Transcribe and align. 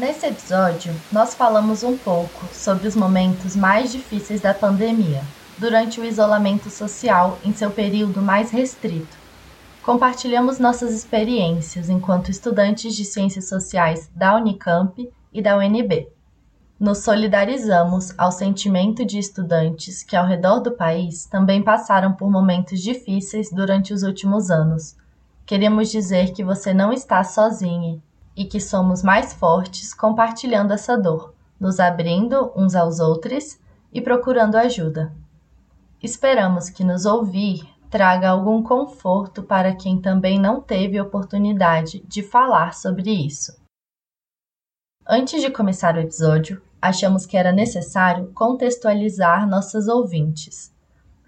Nesse 0.00 0.26
episódio, 0.26 0.94
nós 1.10 1.34
falamos 1.34 1.82
um 1.82 1.98
pouco 1.98 2.48
sobre 2.54 2.86
os 2.86 2.94
momentos 2.94 3.56
mais 3.56 3.90
difíceis 3.90 4.40
da 4.40 4.54
pandemia, 4.54 5.22
durante 5.60 6.00
o 6.00 6.04
isolamento 6.06 6.70
social 6.70 7.38
em 7.44 7.52
seu 7.52 7.70
período 7.70 8.22
mais 8.22 8.50
restrito. 8.50 9.14
Compartilhamos 9.82 10.58
nossas 10.58 10.94
experiências 10.94 11.90
enquanto 11.90 12.30
estudantes 12.30 12.96
de 12.96 13.04
Ciências 13.04 13.46
Sociais 13.46 14.10
da 14.14 14.34
Unicamp 14.36 15.12
e 15.30 15.42
da 15.42 15.58
UNB. 15.58 16.08
Nos 16.78 16.98
solidarizamos 16.98 18.14
ao 18.16 18.32
sentimento 18.32 19.04
de 19.04 19.18
estudantes 19.18 20.02
que, 20.02 20.16
ao 20.16 20.26
redor 20.26 20.60
do 20.60 20.72
país, 20.72 21.26
também 21.26 21.62
passaram 21.62 22.14
por 22.14 22.30
momentos 22.30 22.80
difíceis 22.80 23.50
durante 23.52 23.92
os 23.92 24.02
últimos 24.02 24.50
anos. 24.50 24.96
Queremos 25.44 25.90
dizer 25.90 26.32
que 26.32 26.42
você 26.42 26.72
não 26.72 26.90
está 26.90 27.22
sozinho 27.22 28.02
e 28.34 28.46
que 28.46 28.60
somos 28.60 29.02
mais 29.02 29.34
fortes 29.34 29.92
compartilhando 29.92 30.72
essa 30.72 30.96
dor, 30.96 31.34
nos 31.60 31.78
abrindo 31.78 32.50
uns 32.56 32.74
aos 32.74 32.98
outros 32.98 33.58
e 33.92 34.00
procurando 34.00 34.56
ajuda. 34.56 35.12
Esperamos 36.02 36.70
que 36.70 36.82
nos 36.82 37.04
ouvir 37.04 37.68
traga 37.90 38.30
algum 38.30 38.62
conforto 38.62 39.42
para 39.42 39.74
quem 39.74 40.00
também 40.00 40.38
não 40.38 40.58
teve 40.62 40.98
oportunidade 40.98 42.02
de 42.08 42.22
falar 42.22 42.72
sobre 42.72 43.10
isso. 43.10 43.60
Antes 45.06 45.42
de 45.42 45.50
começar 45.50 45.96
o 45.96 46.00
episódio, 46.00 46.62
achamos 46.80 47.26
que 47.26 47.36
era 47.36 47.52
necessário 47.52 48.32
contextualizar 48.32 49.46
nossas 49.46 49.88
ouvintes. 49.88 50.74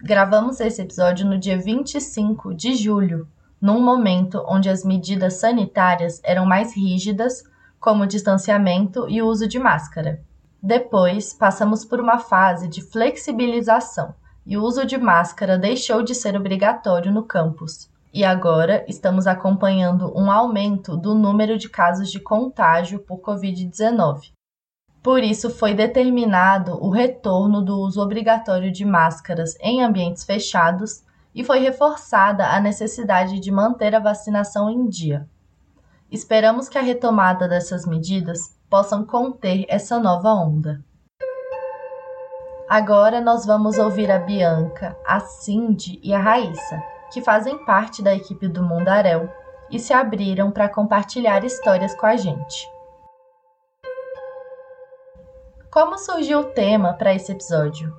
Gravamos 0.01 0.59
esse 0.59 0.81
episódio 0.81 1.27
no 1.27 1.37
dia 1.37 1.59
25 1.59 2.55
de 2.55 2.73
julho, 2.73 3.27
num 3.61 3.79
momento 3.79 4.43
onde 4.47 4.69
as 4.69 4.83
medidas 4.83 5.35
sanitárias 5.35 6.19
eram 6.23 6.47
mais 6.47 6.75
rígidas, 6.75 7.43
como 7.79 8.07
distanciamento 8.07 9.07
e 9.07 9.21
uso 9.21 9.47
de 9.47 9.59
máscara. 9.59 10.23
Depois, 10.61 11.31
passamos 11.31 11.85
por 11.85 11.99
uma 11.99 12.17
fase 12.17 12.67
de 12.67 12.81
flexibilização 12.81 14.15
e 14.45 14.57
o 14.57 14.63
uso 14.63 14.85
de 14.85 14.97
máscara 14.97 15.57
deixou 15.57 16.03
de 16.03 16.13
ser 16.13 16.35
obrigatório 16.35 17.11
no 17.11 17.23
campus. 17.23 17.89
E 18.13 18.23
agora 18.23 18.85
estamos 18.87 19.25
acompanhando 19.25 20.11
um 20.15 20.29
aumento 20.29 20.95
do 20.95 21.15
número 21.15 21.57
de 21.57 21.67
casos 21.67 22.11
de 22.11 22.19
contágio 22.19 22.99
por 22.99 23.19
Covid-19. 23.19 24.31
Por 25.01 25.23
isso, 25.23 25.49
foi 25.49 25.73
determinado 25.73 26.73
o 26.81 26.89
retorno 26.89 27.61
do 27.61 27.77
uso 27.79 28.01
obrigatório 28.01 28.71
de 28.71 28.85
máscaras 28.85 29.57
em 29.59 29.83
ambientes 29.83 30.23
fechados 30.23 31.03
e 31.35 31.43
foi 31.43 31.59
reforçada 31.59 32.47
a 32.47 32.59
necessidade 32.59 33.39
de 33.39 33.51
manter 33.51 33.95
a 33.95 33.99
vacinação 33.99 34.69
em 34.69 34.87
dia. 34.87 35.27
Esperamos 36.11 36.69
que 36.69 36.77
a 36.77 36.81
retomada 36.81 37.47
dessas 37.47 37.85
medidas 37.85 38.55
possam 38.69 39.03
conter 39.03 39.65
essa 39.67 39.99
nova 39.99 40.33
onda. 40.33 40.79
Agora 42.67 43.19
nós 43.19 43.45
vamos 43.45 43.77
ouvir 43.77 44.09
a 44.09 44.19
Bianca, 44.19 44.97
a 45.05 45.19
Cindy 45.19 45.99
e 46.03 46.13
a 46.13 46.19
Raíssa, 46.19 46.81
que 47.11 47.21
fazem 47.21 47.63
parte 47.65 48.01
da 48.01 48.15
equipe 48.15 48.47
do 48.47 48.63
Mundaréu 48.63 49.29
e 49.69 49.79
se 49.79 49.93
abriram 49.93 50.51
para 50.51 50.69
compartilhar 50.69 51.43
histórias 51.43 51.93
com 51.95 52.05
a 52.05 52.15
gente. 52.15 52.67
Como 55.71 55.97
surgiu 55.97 56.39
o 56.39 56.43
tema 56.51 56.93
para 56.93 57.13
esse 57.13 57.31
episódio? 57.31 57.91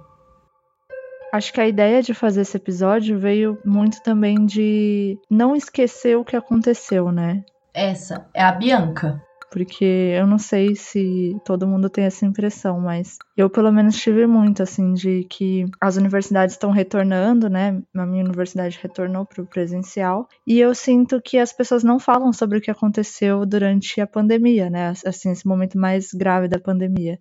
Acho 1.33 1.53
que 1.53 1.61
a 1.61 1.67
ideia 1.67 2.01
de 2.01 2.15
fazer 2.15 2.43
esse 2.43 2.57
episódio 2.57 3.19
veio 3.19 3.59
muito 3.65 4.01
também 4.03 4.47
de 4.47 5.19
não 5.29 5.57
esquecer 5.57 6.17
o 6.17 6.25
que 6.25 6.37
aconteceu, 6.37 7.11
né? 7.11 7.45
Essa 7.75 8.29
é 8.33 8.41
a 8.41 8.53
Bianca. 8.53 9.21
Porque 9.51 9.85
eu 9.85 10.27
não 10.27 10.39
sei 10.39 10.75
se 10.75 11.37
todo 11.45 11.67
mundo 11.67 11.89
tem 11.89 12.05
essa 12.05 12.27
impressão, 12.27 12.81
mas 12.81 13.19
eu 13.37 13.49
pelo 13.49 13.71
menos 13.73 13.97
tive 13.97 14.27
muito, 14.27 14.63
assim, 14.63 14.95
de 14.95 15.25
que 15.25 15.65
as 15.81 15.97
universidades 15.97 16.55
estão 16.55 16.71
retornando, 16.71 17.49
né? 17.49 17.81
A 17.95 18.07
minha 18.07 18.25
universidade 18.25 18.79
retornou 18.83 19.25
para 19.25 19.43
o 19.43 19.47
presencial. 19.47 20.29
E 20.47 20.59
eu 20.59 20.75
sinto 20.75 21.21
que 21.23 21.39
as 21.39 21.53
pessoas 21.53 21.85
não 21.85 21.99
falam 22.01 22.33
sobre 22.33 22.59
o 22.59 22.61
que 22.61 22.71
aconteceu 22.71 23.47
durante 23.47 24.01
a 24.01 24.07
pandemia, 24.07 24.69
né? 24.69 24.93
Assim, 25.07 25.31
esse 25.31 25.47
momento 25.47 25.79
mais 25.79 26.13
grave 26.13 26.49
da 26.49 26.59
pandemia 26.59 27.19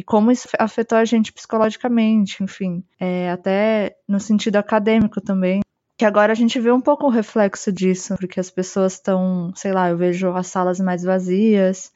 e 0.00 0.02
como 0.02 0.30
isso 0.32 0.48
afetou 0.58 0.96
a 0.96 1.04
gente 1.04 1.30
psicologicamente, 1.30 2.42
enfim, 2.42 2.82
é, 2.98 3.30
até 3.30 3.96
no 4.08 4.18
sentido 4.18 4.56
acadêmico 4.56 5.20
também. 5.20 5.60
Que 6.00 6.06
agora 6.06 6.32
a 6.32 6.34
gente 6.34 6.58
vê 6.58 6.72
um 6.72 6.80
pouco 6.80 7.04
o 7.04 7.10
reflexo 7.10 7.70
disso, 7.70 8.16
porque 8.18 8.40
as 8.40 8.50
pessoas 8.50 8.94
estão, 8.94 9.52
sei 9.54 9.70
lá, 9.70 9.90
eu 9.90 9.98
vejo 9.98 10.30
as 10.30 10.46
salas 10.46 10.80
mais 10.80 11.02
vazias, 11.02 11.92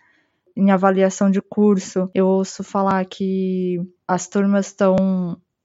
em 0.54 0.70
avaliação 0.70 1.30
de 1.30 1.40
curso, 1.40 2.10
eu 2.12 2.26
ouço 2.26 2.62
falar 2.62 3.02
que 3.06 3.80
as 4.06 4.28
turmas 4.28 4.66
estão. 4.66 4.94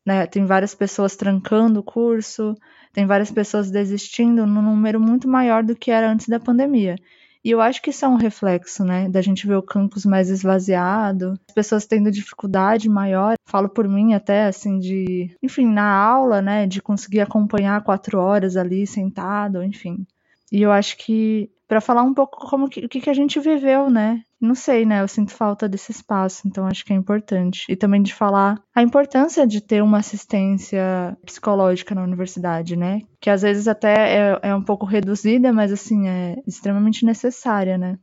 Né, 0.05 0.25
tem 0.25 0.45
várias 0.45 0.73
pessoas 0.73 1.17
trancando 1.17 1.81
o 1.81 1.83
curso, 1.83 2.55
tem 2.93 3.05
várias 3.05 3.29
pessoas 3.29 3.69
desistindo 3.69 4.47
num 4.47 4.61
número 4.61 5.01
muito 5.01 5.27
maior 5.27 5.61
do 5.61 5.75
que 5.75 5.91
era 5.91 6.09
antes 6.09 6.29
da 6.29 6.39
pandemia. 6.39 6.95
E 7.43 7.51
eu 7.51 7.61
acho 7.61 7.81
que 7.81 7.89
isso 7.89 8.03
é 8.03 8.07
um 8.07 8.15
reflexo, 8.15 8.83
né, 8.83 9.07
da 9.07 9.21
gente 9.21 9.47
ver 9.47 9.55
o 9.55 9.63
campus 9.63 10.05
mais 10.05 10.29
esvaziado, 10.29 11.39
as 11.47 11.53
pessoas 11.53 11.85
tendo 11.85 12.11
dificuldade 12.11 12.89
maior. 12.89 13.35
Falo 13.47 13.69
por 13.69 13.87
mim 13.87 14.13
até, 14.13 14.47
assim, 14.47 14.77
de, 14.77 15.35
enfim, 15.41 15.65
na 15.65 15.89
aula, 15.89 16.41
né, 16.41 16.67
de 16.67 16.81
conseguir 16.81 17.21
acompanhar 17.21 17.83
quatro 17.83 18.19
horas 18.19 18.57
ali 18.57 18.85
sentado, 18.85 19.63
enfim. 19.63 20.05
E 20.51 20.61
eu 20.61 20.71
acho 20.71 20.97
que 20.97 21.49
para 21.67 21.79
falar 21.79 22.01
um 22.01 22.13
pouco 22.13 22.49
como 22.49 22.67
que, 22.67 22.83
o 22.83 22.89
que, 22.89 22.99
que 22.99 23.09
a 23.09 23.13
gente 23.13 23.39
viveu, 23.39 23.91
né? 23.91 24.23
Não 24.41 24.55
sei, 24.55 24.85
né? 24.85 25.01
Eu 25.01 25.07
sinto 25.07 25.31
falta 25.31 25.69
desse 25.69 25.91
espaço, 25.91 26.47
então 26.47 26.65
acho 26.65 26.83
que 26.83 26.91
é 26.91 26.95
importante. 26.95 27.65
E 27.69 27.75
também 27.75 28.01
de 28.01 28.13
falar 28.13 28.59
a 28.73 28.81
importância 28.81 29.45
de 29.45 29.61
ter 29.61 29.83
uma 29.83 29.99
assistência 29.99 31.15
psicológica 31.23 31.93
na 31.93 32.03
universidade, 32.03 32.75
né? 32.75 33.01
Que 33.21 33.29
às 33.29 33.43
vezes 33.43 33.67
até 33.67 34.17
é, 34.17 34.39
é 34.41 34.55
um 34.55 34.63
pouco 34.63 34.85
reduzida, 34.85 35.53
mas 35.53 35.71
assim, 35.71 36.07
é 36.07 36.37
extremamente 36.47 37.05
necessária, 37.05 37.77
né? 37.77 37.99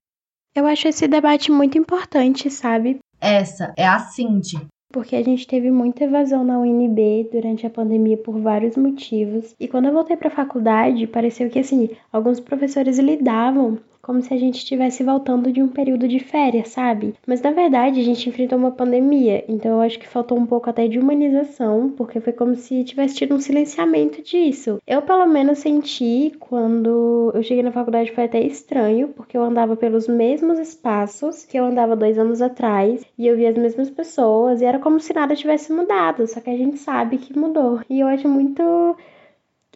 Eu 0.54 0.66
acho 0.66 0.86
esse 0.86 1.08
debate 1.08 1.50
muito 1.50 1.76
importante, 1.76 2.48
sabe? 2.50 2.98
Essa 3.20 3.74
é 3.76 3.86
a 3.86 3.98
Cindy, 3.98 4.64
porque 4.96 5.14
a 5.14 5.22
gente 5.22 5.46
teve 5.46 5.70
muita 5.70 6.04
evasão 6.04 6.42
na 6.42 6.58
UNB 6.58 7.28
durante 7.30 7.66
a 7.66 7.70
pandemia 7.70 8.16
por 8.16 8.40
vários 8.40 8.78
motivos. 8.78 9.54
E 9.60 9.68
quando 9.68 9.84
eu 9.84 9.92
voltei 9.92 10.16
para 10.16 10.28
a 10.28 10.34
faculdade, 10.34 11.06
pareceu 11.06 11.50
que 11.50 11.58
assim, 11.58 11.90
alguns 12.10 12.40
professores 12.40 12.98
lidavam 12.98 13.78
como 14.06 14.22
se 14.22 14.32
a 14.32 14.36
gente 14.36 14.58
estivesse 14.58 15.02
voltando 15.02 15.50
de 15.50 15.60
um 15.60 15.66
período 15.66 16.06
de 16.06 16.20
férias, 16.20 16.68
sabe? 16.68 17.14
Mas 17.26 17.42
na 17.42 17.50
verdade 17.50 17.98
a 17.98 18.04
gente 18.04 18.28
enfrentou 18.28 18.56
uma 18.56 18.70
pandemia, 18.70 19.44
então 19.48 19.72
eu 19.72 19.80
acho 19.80 19.98
que 19.98 20.06
faltou 20.06 20.38
um 20.38 20.46
pouco 20.46 20.70
até 20.70 20.86
de 20.86 20.96
humanização, 20.96 21.90
porque 21.90 22.20
foi 22.20 22.32
como 22.32 22.54
se 22.54 22.84
tivesse 22.84 23.16
tido 23.16 23.34
um 23.34 23.40
silenciamento 23.40 24.22
disso. 24.22 24.78
Eu 24.86 25.02
pelo 25.02 25.26
menos 25.26 25.58
senti 25.58 26.32
quando 26.38 27.32
eu 27.34 27.42
cheguei 27.42 27.64
na 27.64 27.72
faculdade 27.72 28.12
foi 28.12 28.24
até 28.24 28.40
estranho, 28.40 29.08
porque 29.08 29.36
eu 29.36 29.42
andava 29.42 29.74
pelos 29.74 30.06
mesmos 30.06 30.60
espaços 30.60 31.44
que 31.44 31.58
eu 31.58 31.64
andava 31.64 31.96
dois 31.96 32.16
anos 32.16 32.40
atrás 32.40 33.04
e 33.18 33.26
eu 33.26 33.36
via 33.36 33.50
as 33.50 33.56
mesmas 33.56 33.90
pessoas 33.90 34.60
e 34.62 34.64
era 34.64 34.78
como 34.78 35.00
se 35.00 35.12
nada 35.12 35.34
tivesse 35.34 35.72
mudado, 35.72 36.28
só 36.28 36.40
que 36.40 36.50
a 36.50 36.56
gente 36.56 36.78
sabe 36.78 37.18
que 37.18 37.36
mudou. 37.36 37.80
E 37.90 37.98
eu 37.98 38.06
acho 38.06 38.28
muito 38.28 38.96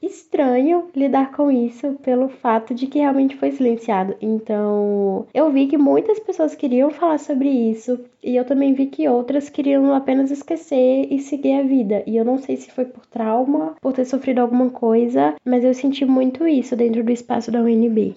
estranho 0.03 0.89
lidar 0.95 1.33
com 1.33 1.51
isso 1.51 1.93
pelo 2.03 2.29
fato 2.29 2.75
de 2.75 2.87
que 2.87 2.99
realmente 2.99 3.37
foi 3.37 3.53
silenciado. 3.53 4.15
Então, 4.21 5.27
eu 5.35 5.51
vi 5.51 5.67
que 5.67 5.77
muitas 5.77 6.19
pessoas 6.19 6.55
queriam 6.55 6.91
falar 6.91 7.19
sobre 7.19 7.49
isso 7.49 8.01
e 8.23 8.37
eu 8.37 8.45
também 8.45 8.75
vi 8.75 8.87
que 8.87 9.09
outras 9.09 9.49
queriam 9.49 9.95
apenas 9.95 10.31
esquecer 10.31 11.07
e 11.11 11.19
seguir 11.19 11.61
a 11.61 11.63
vida. 11.63 12.03
E 12.07 12.17
eu 12.17 12.25
não 12.25 12.39
sei 12.39 12.57
se 12.57 12.71
foi 12.71 12.85
por 12.85 13.07
trauma, 13.07 13.75
por 13.81 13.93
ter 13.93 14.05
sofrido 14.05 14.41
alguma 14.41 14.71
coisa, 14.71 15.35
mas 15.45 15.65
eu 15.65 15.75
senti 15.75 16.05
muito 16.05 16.47
isso 16.47 16.77
dentro 16.77 17.05
do 17.05 17.11
espaço 17.11 17.51
da 17.51 17.61
UNB. 17.61 18.15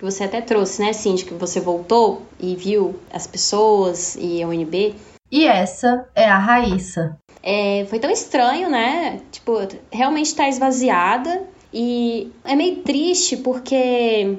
Você 0.00 0.24
até 0.24 0.40
trouxe, 0.40 0.80
né, 0.80 0.94
Cindy, 0.94 1.26
que 1.26 1.34
você 1.34 1.60
voltou 1.60 2.22
e 2.40 2.56
viu 2.56 2.94
as 3.12 3.26
pessoas 3.26 4.16
e 4.16 4.42
a 4.42 4.48
UNB. 4.48 4.94
E 5.30 5.46
essa 5.46 6.08
é 6.14 6.24
a 6.24 6.38
Raíssa. 6.38 7.16
É, 7.42 7.86
foi 7.88 7.98
tão 7.98 8.10
estranho, 8.10 8.68
né? 8.68 9.20
Tipo, 9.30 9.52
realmente 9.90 10.34
tá 10.34 10.48
esvaziada. 10.48 11.42
E 11.72 12.32
é 12.44 12.56
meio 12.56 12.82
triste 12.82 13.36
porque 13.36 14.38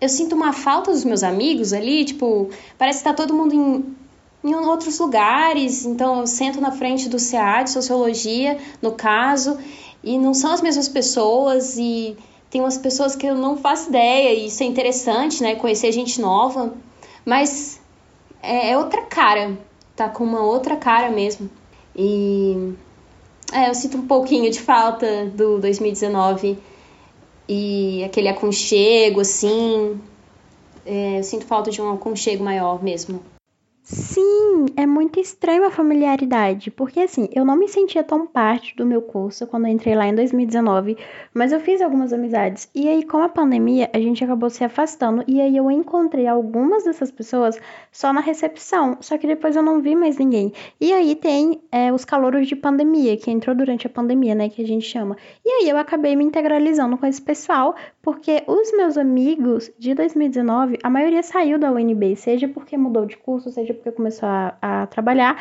eu 0.00 0.08
sinto 0.08 0.34
uma 0.34 0.52
falta 0.52 0.90
dos 0.90 1.04
meus 1.04 1.22
amigos 1.22 1.72
ali. 1.72 2.04
Tipo, 2.04 2.48
parece 2.78 3.00
que 3.00 3.04
tá 3.04 3.12
todo 3.12 3.34
mundo 3.34 3.54
em, 3.54 3.96
em 4.42 4.54
outros 4.54 4.98
lugares. 4.98 5.84
Então 5.84 6.20
eu 6.20 6.26
sento 6.26 6.60
na 6.60 6.72
frente 6.72 7.08
do 7.08 7.18
CA 7.18 7.62
de 7.62 7.70
Sociologia, 7.70 8.58
no 8.80 8.92
caso. 8.92 9.58
e 10.02 10.18
não 10.18 10.32
são 10.32 10.52
as 10.52 10.62
mesmas 10.62 10.88
pessoas 10.88 11.76
e 11.76 12.16
tem 12.50 12.60
umas 12.60 12.78
pessoas 12.78 13.14
que 13.14 13.26
eu 13.26 13.34
não 13.34 13.56
faço 13.56 13.88
ideia 13.90 14.32
e 14.32 14.46
isso 14.46 14.62
é 14.62 14.66
interessante, 14.66 15.42
né? 15.42 15.54
Conhecer 15.56 15.92
gente 15.92 16.20
nova, 16.20 16.74
mas 17.24 17.80
é, 18.42 18.70
é 18.70 18.78
outra 18.78 19.02
cara, 19.02 19.58
tá 19.98 20.08
com 20.08 20.22
uma 20.22 20.42
outra 20.42 20.76
cara 20.76 21.10
mesmo. 21.10 21.50
E 21.94 22.74
é, 23.52 23.68
eu 23.68 23.74
sinto 23.74 23.98
um 23.98 24.06
pouquinho 24.06 24.48
de 24.50 24.60
falta 24.60 25.26
do 25.26 25.58
2019 25.58 26.56
e 27.48 28.04
aquele 28.04 28.28
aconchego, 28.28 29.20
assim. 29.20 30.00
É, 30.86 31.18
eu 31.18 31.24
sinto 31.24 31.44
falta 31.46 31.70
de 31.70 31.82
um 31.82 31.92
aconchego 31.92 32.44
maior 32.44 32.82
mesmo. 32.82 33.20
Sim, 33.90 34.66
é 34.76 34.84
muito 34.84 35.18
estranho 35.18 35.64
a 35.64 35.70
familiaridade, 35.70 36.70
porque 36.70 37.00
assim, 37.00 37.26
eu 37.32 37.42
não 37.42 37.56
me 37.56 37.66
sentia 37.66 38.04
tão 38.04 38.26
parte 38.26 38.76
do 38.76 38.84
meu 38.84 39.00
curso 39.00 39.46
quando 39.46 39.66
entrei 39.66 39.94
lá 39.94 40.06
em 40.06 40.14
2019, 40.14 40.98
mas 41.32 41.52
eu 41.52 41.60
fiz 41.60 41.80
algumas 41.80 42.12
amizades. 42.12 42.68
E 42.74 42.86
aí, 42.86 43.02
com 43.02 43.16
a 43.16 43.30
pandemia, 43.30 43.88
a 43.94 43.98
gente 43.98 44.22
acabou 44.22 44.50
se 44.50 44.62
afastando, 44.62 45.24
e 45.26 45.40
aí 45.40 45.56
eu 45.56 45.70
encontrei 45.70 46.26
algumas 46.26 46.84
dessas 46.84 47.10
pessoas 47.10 47.58
só 47.90 48.12
na 48.12 48.20
recepção, 48.20 48.98
só 49.00 49.16
que 49.16 49.26
depois 49.26 49.56
eu 49.56 49.62
não 49.62 49.80
vi 49.80 49.96
mais 49.96 50.18
ninguém. 50.18 50.52
E 50.78 50.92
aí 50.92 51.14
tem 51.14 51.58
é, 51.72 51.90
os 51.90 52.04
calouros 52.04 52.46
de 52.46 52.54
pandemia, 52.54 53.16
que 53.16 53.30
entrou 53.30 53.56
durante 53.56 53.86
a 53.86 53.90
pandemia, 53.90 54.34
né, 54.34 54.50
que 54.50 54.60
a 54.60 54.66
gente 54.66 54.84
chama. 54.84 55.16
E 55.42 55.48
aí 55.48 55.68
eu 55.70 55.78
acabei 55.78 56.14
me 56.14 56.24
integralizando 56.24 56.98
com 56.98 57.06
esse 57.06 57.22
pessoal, 57.22 57.74
porque 58.02 58.42
os 58.46 58.70
meus 58.72 58.98
amigos 58.98 59.70
de 59.78 59.94
2019, 59.94 60.78
a 60.82 60.90
maioria 60.90 61.22
saiu 61.22 61.58
da 61.58 61.72
UNB, 61.72 62.16
seja 62.16 62.46
porque 62.46 62.76
mudou 62.76 63.06
de 63.06 63.16
curso, 63.16 63.50
seja 63.50 63.77
porque 63.78 63.92
começou 63.92 64.28
a, 64.28 64.56
a 64.60 64.86
trabalhar. 64.86 65.36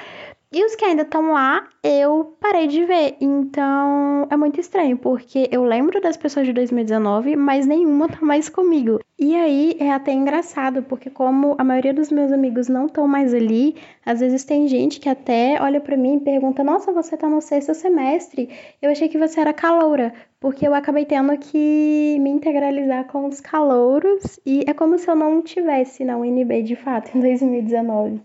E 0.49 0.63
os 0.63 0.77
que 0.77 0.85
ainda 0.85 1.01
estão 1.01 1.33
lá, 1.33 1.67
eu 1.83 2.37
parei 2.39 2.67
de 2.67 2.85
ver. 2.85 3.17
Então 3.19 4.25
é 4.29 4.37
muito 4.37 4.61
estranho, 4.61 4.97
porque 4.97 5.49
eu 5.51 5.65
lembro 5.65 5.99
das 5.99 6.15
pessoas 6.15 6.45
de 6.45 6.53
2019, 6.53 7.35
mas 7.35 7.65
nenhuma 7.65 8.07
tá 8.07 8.19
mais 8.21 8.47
comigo. 8.47 8.97
E 9.19 9.35
aí 9.35 9.75
é 9.77 9.91
até 9.91 10.13
engraçado, 10.13 10.81
porque 10.83 11.09
como 11.09 11.53
a 11.57 11.65
maioria 11.65 11.93
dos 11.93 12.09
meus 12.09 12.31
amigos 12.31 12.69
não 12.69 12.85
estão 12.85 13.05
mais 13.09 13.33
ali, 13.33 13.75
às 14.05 14.21
vezes 14.21 14.45
tem 14.45 14.69
gente 14.69 15.01
que 15.01 15.09
até 15.09 15.61
olha 15.61 15.81
para 15.81 15.97
mim 15.97 16.15
e 16.15 16.21
pergunta: 16.21 16.63
Nossa, 16.63 16.93
você 16.93 17.17
tá 17.17 17.27
no 17.27 17.41
sexto 17.41 17.73
semestre? 17.73 18.49
Eu 18.81 18.89
achei 18.89 19.09
que 19.09 19.17
você 19.17 19.41
era 19.41 19.51
caloura, 19.51 20.13
porque 20.39 20.65
eu 20.65 20.73
acabei 20.73 21.05
tendo 21.05 21.37
que 21.37 22.17
me 22.21 22.29
integralizar 22.29 23.03
com 23.07 23.27
os 23.27 23.41
calouros 23.41 24.39
e 24.45 24.63
é 24.65 24.73
como 24.73 24.97
se 24.97 25.09
eu 25.09 25.15
não 25.15 25.41
tivesse 25.41 26.05
na 26.05 26.15
UNB 26.15 26.63
de 26.63 26.77
fato 26.77 27.17
em 27.17 27.19
2019. 27.19 28.21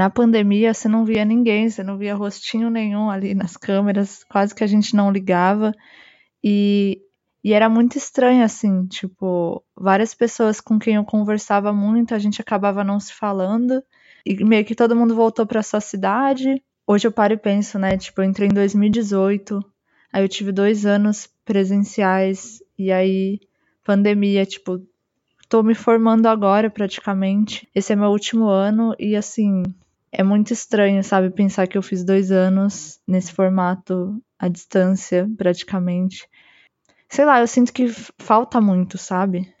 Na 0.00 0.08
pandemia, 0.08 0.72
você 0.72 0.88
não 0.88 1.04
via 1.04 1.26
ninguém, 1.26 1.68
você 1.68 1.82
não 1.82 1.98
via 1.98 2.14
rostinho 2.14 2.70
nenhum 2.70 3.10
ali 3.10 3.34
nas 3.34 3.54
câmeras, 3.54 4.24
quase 4.24 4.54
que 4.54 4.64
a 4.64 4.66
gente 4.66 4.96
não 4.96 5.12
ligava. 5.12 5.74
E, 6.42 7.02
e 7.44 7.52
era 7.52 7.68
muito 7.68 7.98
estranho, 7.98 8.42
assim, 8.42 8.86
tipo, 8.86 9.62
várias 9.76 10.14
pessoas 10.14 10.58
com 10.58 10.78
quem 10.78 10.94
eu 10.94 11.04
conversava 11.04 11.70
muito, 11.70 12.14
a 12.14 12.18
gente 12.18 12.40
acabava 12.40 12.82
não 12.82 12.98
se 12.98 13.12
falando. 13.12 13.84
E 14.24 14.42
meio 14.42 14.64
que 14.64 14.74
todo 14.74 14.96
mundo 14.96 15.14
voltou 15.14 15.44
para 15.44 15.62
sua 15.62 15.82
cidade. 15.82 16.62
Hoje 16.86 17.06
eu 17.06 17.12
paro 17.12 17.34
e 17.34 17.36
penso, 17.36 17.78
né? 17.78 17.98
Tipo, 17.98 18.22
eu 18.22 18.24
entrei 18.24 18.48
em 18.48 18.54
2018, 18.54 19.62
aí 20.10 20.24
eu 20.24 20.28
tive 20.30 20.50
dois 20.50 20.86
anos 20.86 21.28
presenciais, 21.44 22.62
e 22.78 22.90
aí 22.90 23.38
pandemia, 23.84 24.46
tipo, 24.46 24.80
tô 25.46 25.62
me 25.62 25.74
formando 25.74 26.26
agora 26.26 26.70
praticamente. 26.70 27.68
Esse 27.74 27.92
é 27.92 27.96
meu 27.96 28.08
último 28.08 28.46
ano, 28.46 28.94
e 28.98 29.14
assim, 29.14 29.62
é 30.12 30.22
muito 30.22 30.52
estranho, 30.52 31.02
sabe, 31.04 31.30
pensar 31.30 31.66
que 31.66 31.78
eu 31.78 31.82
fiz 31.82 32.04
dois 32.04 32.32
anos 32.32 33.00
nesse 33.06 33.32
formato 33.32 34.20
à 34.38 34.48
distância, 34.48 35.28
praticamente. 35.36 36.28
Sei 37.08 37.24
lá, 37.24 37.40
eu 37.40 37.46
sinto 37.46 37.72
que 37.72 37.88
falta 38.18 38.60
muito, 38.60 38.98
sabe? 38.98 39.52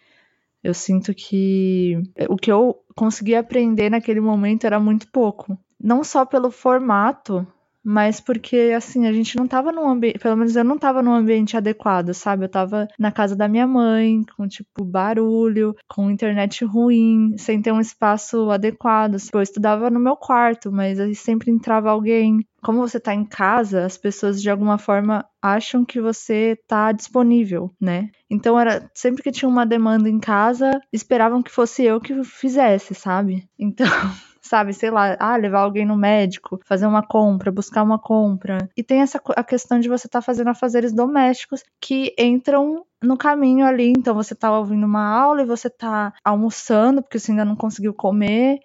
Eu 0.62 0.74
sinto 0.74 1.14
que 1.14 1.96
o 2.28 2.36
que 2.36 2.52
eu 2.52 2.84
consegui 2.94 3.34
aprender 3.34 3.90
naquele 3.90 4.20
momento 4.20 4.66
era 4.66 4.78
muito 4.78 5.10
pouco. 5.10 5.58
Não 5.78 6.04
só 6.04 6.26
pelo 6.26 6.50
formato, 6.50 7.46
mas 7.84 8.20
porque, 8.20 8.72
assim, 8.76 9.06
a 9.06 9.12
gente 9.12 9.36
não 9.36 9.46
tava 9.46 9.72
num 9.72 9.88
ambiente, 9.88 10.18
pelo 10.18 10.36
menos 10.36 10.54
eu 10.54 10.64
não 10.64 10.78
tava 10.78 11.02
num 11.02 11.14
ambiente 11.14 11.56
adequado, 11.56 12.12
sabe? 12.12 12.44
Eu 12.44 12.48
tava 12.48 12.88
na 12.98 13.10
casa 13.10 13.34
da 13.34 13.48
minha 13.48 13.66
mãe, 13.66 14.22
com, 14.36 14.46
tipo, 14.46 14.84
barulho, 14.84 15.74
com 15.88 16.10
internet 16.10 16.64
ruim, 16.64 17.34
sem 17.38 17.60
ter 17.60 17.72
um 17.72 17.80
espaço 17.80 18.50
adequado. 18.50 19.16
Tipo, 19.18 19.38
eu 19.38 19.42
estudava 19.42 19.90
no 19.90 20.00
meu 20.00 20.16
quarto, 20.16 20.70
mas 20.70 21.00
aí 21.00 21.14
sempre 21.14 21.50
entrava 21.50 21.90
alguém. 21.90 22.44
Como 22.62 22.78
você 22.80 23.00
tá 23.00 23.14
em 23.14 23.24
casa, 23.24 23.86
as 23.86 23.96
pessoas 23.96 24.42
de 24.42 24.50
alguma 24.50 24.76
forma 24.76 25.24
acham 25.40 25.84
que 25.84 26.00
você 26.00 26.58
tá 26.68 26.92
disponível, 26.92 27.70
né? 27.80 28.10
Então 28.28 28.60
era 28.60 28.90
sempre 28.94 29.22
que 29.22 29.32
tinha 29.32 29.48
uma 29.48 29.64
demanda 29.64 30.08
em 30.08 30.20
casa, 30.20 30.78
esperavam 30.92 31.42
que 31.42 31.50
fosse 31.50 31.84
eu 31.84 31.98
que 32.00 32.22
fizesse, 32.22 32.94
sabe? 32.94 33.48
Então 33.58 33.86
sabe, 34.50 34.72
sei 34.74 34.90
lá, 34.90 35.16
ah, 35.20 35.36
levar 35.36 35.60
alguém 35.60 35.86
no 35.86 35.96
médico, 35.96 36.58
fazer 36.64 36.84
uma 36.84 37.06
compra, 37.06 37.52
buscar 37.52 37.84
uma 37.84 38.00
compra. 38.00 38.68
E 38.76 38.82
tem 38.82 39.00
essa 39.00 39.22
a 39.36 39.44
questão 39.44 39.78
de 39.78 39.88
você 39.88 40.08
estar 40.08 40.18
tá 40.18 40.26
fazendo 40.26 40.48
afazeres 40.48 40.92
domésticos 40.92 41.62
que 41.80 42.12
entram 42.18 42.84
no 43.00 43.16
caminho 43.16 43.64
ali. 43.64 43.92
Então 43.96 44.12
você 44.12 44.34
tá 44.34 44.58
ouvindo 44.58 44.84
uma 44.84 45.06
aula 45.06 45.42
e 45.42 45.46
você 45.46 45.70
tá 45.70 46.12
almoçando 46.24 47.00
porque 47.00 47.20
você 47.20 47.30
ainda 47.30 47.44
não 47.44 47.54
conseguiu 47.54 47.94
comer. 47.94 48.58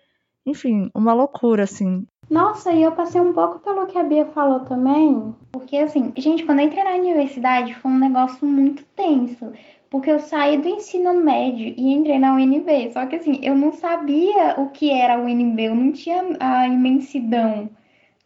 Enfim, 0.43 0.89
uma 0.93 1.13
loucura, 1.13 1.63
assim. 1.63 2.05
Nossa, 2.27 2.71
e 2.71 2.81
eu 2.81 2.91
passei 2.91 3.21
um 3.21 3.33
pouco 3.33 3.59
pelo 3.59 3.85
que 3.85 3.97
a 3.97 4.03
Bia 4.03 4.25
falou 4.25 4.61
também, 4.61 5.35
porque 5.51 5.77
assim, 5.77 6.11
gente, 6.17 6.43
quando 6.43 6.59
eu 6.59 6.65
entrei 6.65 6.83
na 6.83 6.95
universidade 6.95 7.75
foi 7.75 7.91
um 7.91 7.99
negócio 7.99 8.47
muito 8.47 8.83
tenso 8.95 9.53
porque 9.95 10.11
eu 10.11 10.19
saí 10.19 10.57
do 10.57 10.67
ensino 10.67 11.13
médio 11.13 11.73
e 11.77 11.93
entrei 11.93 12.19
na 12.19 12.33
UNB. 12.33 12.91
Só 12.91 13.05
que 13.05 13.15
assim, 13.15 13.39
eu 13.41 13.55
não 13.55 13.71
sabia 13.71 14.55
o 14.57 14.69
que 14.69 14.91
era 14.91 15.15
a 15.15 15.17
UNB, 15.17 15.63
eu 15.63 15.73
não 15.73 15.93
tinha 15.93 16.21
a 16.37 16.67
imensidão 16.67 17.69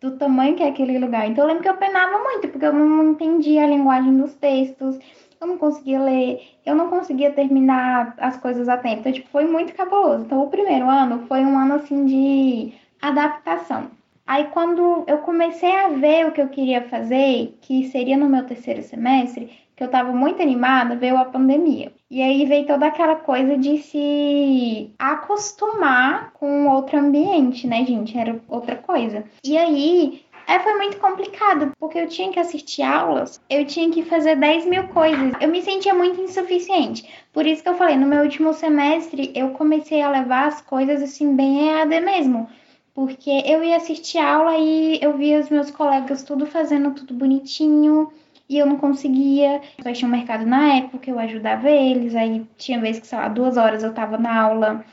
do 0.02 0.18
tamanho 0.18 0.56
que 0.56 0.64
é 0.64 0.70
aquele 0.70 0.98
lugar. 0.98 1.30
Então 1.30 1.44
eu 1.44 1.48
lembro 1.48 1.62
que 1.62 1.70
eu 1.70 1.78
penava 1.78 2.24
muito, 2.24 2.48
porque 2.48 2.66
eu 2.66 2.74
não 2.74 3.12
entendia 3.12 3.66
a 3.66 3.68
linguagem 3.68 4.18
dos 4.18 4.34
textos, 4.34 4.98
eu 5.40 5.46
não 5.46 5.60
conseguia 5.60 6.02
ler, 6.02 6.42
eu 6.66 6.74
não 6.74 6.90
conseguia 6.90 7.32
terminar 7.32 8.16
as 8.18 8.36
coisas 8.36 8.68
a 8.68 8.76
tempo. 8.76 9.02
Então, 9.02 9.12
tipo, 9.12 9.30
foi 9.30 9.46
muito 9.46 9.72
cabuloso. 9.76 10.26
Então, 10.26 10.42
o 10.42 10.50
primeiro 10.50 10.90
ano 10.90 11.28
foi 11.28 11.42
um 11.42 11.56
ano 11.56 11.76
assim 11.76 12.04
de 12.04 12.74
adaptação. 13.00 13.92
Aí 14.26 14.46
quando 14.46 15.04
eu 15.06 15.20
comecei 15.20 15.72
a 15.72 15.90
ver 15.90 16.26
o 16.26 16.32
que 16.32 16.42
eu 16.42 16.48
queria 16.50 16.82
fazer, 16.90 17.58
que 17.62 17.90
seria 17.90 18.18
no 18.18 18.28
meu 18.28 18.44
terceiro 18.46 18.82
semestre, 18.82 19.52
que 19.80 19.84
eu 19.84 19.86
estava 19.86 20.12
muito 20.12 20.42
animada, 20.42 20.98
veio 20.98 21.16
a 21.16 21.24
pandemia. 21.24 21.94
E 22.12 22.22
aí 22.22 22.46
veio 22.46 22.68
toda 22.68 22.88
aquela 22.88 23.16
coisa 23.16 23.58
de 23.58 23.78
se 23.78 24.92
acostumar 25.00 26.34
com 26.34 26.68
outro 26.68 27.00
ambiente, 27.00 27.66
né, 27.66 27.86
gente? 27.86 28.18
Era 28.18 28.42
outra 28.50 28.76
coisa. 28.76 29.24
E 29.42 29.58
aí 29.58 30.22
é, 30.46 30.60
foi 30.60 30.74
muito 30.76 30.98
complicado, 30.98 31.72
porque 31.80 31.98
eu 31.98 32.10
tinha 32.10 32.30
que 32.30 32.42
assistir 32.42 32.82
aulas, 32.82 33.40
eu 33.50 33.66
tinha 33.66 33.90
que 33.90 34.04
fazer 34.04 34.36
10 34.36 34.66
mil 34.66 34.90
coisas. 34.90 35.32
Eu 35.40 35.48
me 35.48 35.62
sentia 35.62 35.94
muito 35.94 36.20
insuficiente. 36.20 37.10
Por 37.32 37.48
isso 37.48 37.64
que 37.64 37.70
eu 37.70 37.76
falei, 37.76 37.96
no 37.96 38.06
meu 38.06 38.24
último 38.24 38.52
semestre, 38.52 39.32
eu 39.34 39.52
comecei 39.52 40.02
a 40.02 40.12
levar 40.12 40.48
as 40.48 40.60
coisas 40.60 41.02
assim, 41.02 41.38
bem 41.38 41.70
EAD 41.70 42.02
mesmo. 42.02 42.50
Porque 42.94 43.30
eu 43.46 43.64
ia 43.64 43.78
assistir 43.78 44.18
aula 44.18 44.58
e 44.58 45.00
eu 45.02 45.16
via 45.16 45.40
os 45.40 45.50
meus 45.50 45.72
colegas 45.72 46.22
tudo 46.22 46.46
fazendo 46.46 46.92
tudo 46.92 47.14
bonitinho 47.14 48.12
e 48.50 48.58
eu 48.58 48.66
não 48.66 48.78
conseguia. 48.78 49.62
Só 49.82 49.94
tinha 49.94 50.08
um 50.08 50.12
mercado 50.12 50.46
na 50.46 50.76
época, 50.76 51.10
eu 51.10 51.20
ajudava 51.20 51.70
eles, 51.70 52.16
aí 52.16 52.46
tinha 52.58 52.82
vezes 52.82 53.02
que, 53.02 53.08
sei 53.08 53.18
lá, 53.18 53.28
duas 53.28 53.56
horas 53.56 53.84
eu 53.84 53.94
tava 53.94 54.18
na 54.18 54.42
aula 54.42 54.84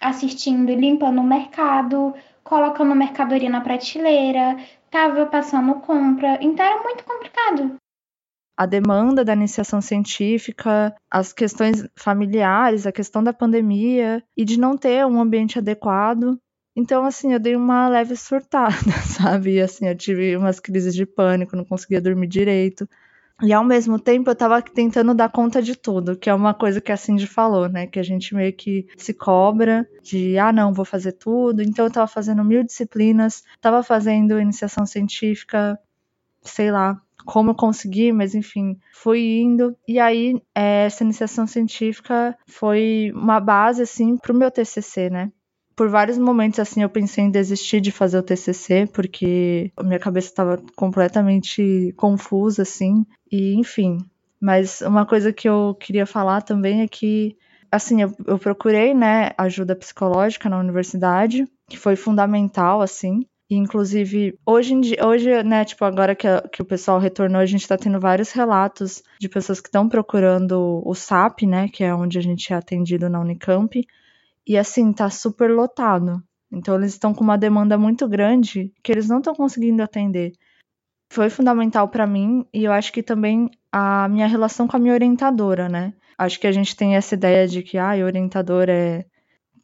assistindo 0.00 0.72
limpando 0.72 1.20
o 1.20 1.24
mercado, 1.24 2.14
colocando 2.44 2.94
mercadoria 2.94 3.50
na 3.50 3.60
prateleira, 3.60 4.56
tava 4.90 5.26
passando 5.26 5.74
compra, 5.80 6.38
então 6.40 6.64
era 6.64 6.82
muito 6.82 7.04
complicado. 7.04 7.76
A 8.56 8.66
demanda 8.66 9.24
da 9.24 9.34
iniciação 9.34 9.80
científica, 9.80 10.94
as 11.10 11.32
questões 11.32 11.88
familiares, 11.96 12.86
a 12.86 12.92
questão 12.92 13.22
da 13.22 13.32
pandemia 13.32 14.22
e 14.36 14.44
de 14.44 14.58
não 14.58 14.76
ter 14.76 15.06
um 15.06 15.20
ambiente 15.20 15.58
adequado. 15.58 16.38
Então, 16.80 17.04
assim, 17.04 17.32
eu 17.32 17.40
dei 17.40 17.56
uma 17.56 17.88
leve 17.88 18.14
surtada, 18.14 18.70
sabe? 19.04 19.54
E, 19.54 19.60
assim, 19.60 19.88
eu 19.88 19.96
tive 19.96 20.36
umas 20.36 20.60
crises 20.60 20.94
de 20.94 21.04
pânico, 21.04 21.56
não 21.56 21.64
conseguia 21.64 22.00
dormir 22.00 22.28
direito. 22.28 22.88
E 23.42 23.52
ao 23.52 23.64
mesmo 23.64 23.98
tempo 23.98 24.30
eu 24.30 24.34
tava 24.36 24.62
tentando 24.62 25.12
dar 25.12 25.28
conta 25.28 25.60
de 25.60 25.74
tudo, 25.74 26.16
que 26.16 26.30
é 26.30 26.34
uma 26.34 26.54
coisa 26.54 26.80
que 26.80 26.92
a 26.92 26.96
Cindy 26.96 27.26
falou, 27.26 27.68
né? 27.68 27.88
Que 27.88 27.98
a 27.98 28.02
gente 28.04 28.32
meio 28.32 28.52
que 28.52 28.86
se 28.96 29.12
cobra 29.12 29.88
de, 30.04 30.38
ah, 30.38 30.52
não, 30.52 30.72
vou 30.72 30.84
fazer 30.84 31.12
tudo. 31.12 31.62
Então 31.62 31.84
eu 31.84 31.90
tava 31.90 32.06
fazendo 32.06 32.44
mil 32.44 32.62
disciplinas, 32.62 33.42
tava 33.60 33.82
fazendo 33.82 34.40
iniciação 34.40 34.86
científica, 34.86 35.76
sei 36.42 36.70
lá, 36.70 37.00
como 37.24 37.50
eu 37.50 37.54
consegui, 37.56 38.12
mas 38.12 38.36
enfim, 38.36 38.78
fui 38.92 39.40
indo. 39.40 39.76
E 39.86 39.98
aí, 39.98 40.40
essa 40.54 41.02
iniciação 41.02 41.44
científica 41.44 42.38
foi 42.46 43.10
uma 43.16 43.40
base, 43.40 43.82
assim, 43.82 44.16
pro 44.16 44.32
meu 44.32 44.50
TCC, 44.50 45.10
né? 45.10 45.32
Por 45.78 45.88
vários 45.88 46.18
momentos 46.18 46.58
assim 46.58 46.82
eu 46.82 46.88
pensei 46.90 47.22
em 47.22 47.30
desistir 47.30 47.80
de 47.80 47.92
fazer 47.92 48.18
o 48.18 48.22
TCC 48.22 48.88
porque 48.92 49.70
minha 49.80 50.00
cabeça 50.00 50.26
estava 50.26 50.60
completamente 50.74 51.94
confusa 51.96 52.62
assim. 52.62 53.06
E 53.30 53.54
enfim. 53.54 53.98
Mas 54.40 54.80
uma 54.80 55.06
coisa 55.06 55.32
que 55.32 55.48
eu 55.48 55.76
queria 55.78 56.04
falar 56.04 56.42
também 56.42 56.80
é 56.80 56.88
que 56.88 57.36
assim 57.70 58.02
eu, 58.02 58.12
eu 58.26 58.38
procurei 58.40 58.92
né 58.92 59.30
ajuda 59.38 59.76
psicológica 59.76 60.48
na 60.48 60.58
universidade 60.58 61.46
que 61.70 61.78
foi 61.78 61.94
fundamental 61.94 62.82
assim. 62.82 63.24
Inclusive, 63.48 64.36
hoje 64.44 64.74
em 64.74 64.80
dia, 64.80 64.98
hoje, 65.06 65.42
né, 65.42 65.64
tipo, 65.64 65.82
agora 65.82 66.14
que, 66.14 66.28
a, 66.28 66.42
que 66.42 66.60
o 66.60 66.66
pessoal 66.66 66.98
retornou, 66.98 67.40
a 67.40 67.46
gente 67.46 67.66
tá 67.66 67.78
tendo 67.78 67.98
vários 67.98 68.30
relatos 68.30 69.02
de 69.18 69.26
pessoas 69.26 69.58
que 69.58 69.68
estão 69.68 69.88
procurando 69.88 70.82
o 70.84 70.94
SAP, 70.94 71.44
né, 71.44 71.66
que 71.66 71.82
é 71.82 71.94
onde 71.94 72.18
a 72.18 72.20
gente 72.20 72.52
é 72.52 72.56
atendido 72.56 73.08
na 73.08 73.18
Unicamp, 73.18 73.82
e 74.48 74.56
assim, 74.56 74.92
tá 74.92 75.10
super 75.10 75.50
lotado. 75.50 76.22
Então 76.50 76.74
eles 76.74 76.92
estão 76.92 77.12
com 77.12 77.22
uma 77.22 77.36
demanda 77.36 77.76
muito 77.76 78.08
grande 78.08 78.72
que 78.82 78.90
eles 78.90 79.06
não 79.06 79.18
estão 79.18 79.34
conseguindo 79.34 79.82
atender. 79.82 80.32
Foi 81.12 81.28
fundamental 81.28 81.88
para 81.88 82.06
mim 82.06 82.46
e 82.52 82.64
eu 82.64 82.72
acho 82.72 82.90
que 82.90 83.02
também 83.02 83.50
a 83.70 84.08
minha 84.08 84.26
relação 84.26 84.66
com 84.66 84.76
a 84.76 84.80
minha 84.80 84.94
orientadora, 84.94 85.68
né? 85.68 85.92
Acho 86.16 86.40
que 86.40 86.46
a 86.46 86.52
gente 86.52 86.74
tem 86.74 86.96
essa 86.96 87.14
ideia 87.14 87.46
de 87.46 87.62
que 87.62 87.76
ah, 87.76 87.92
a 87.92 88.04
orientadora 88.04 88.72
é 88.72 89.04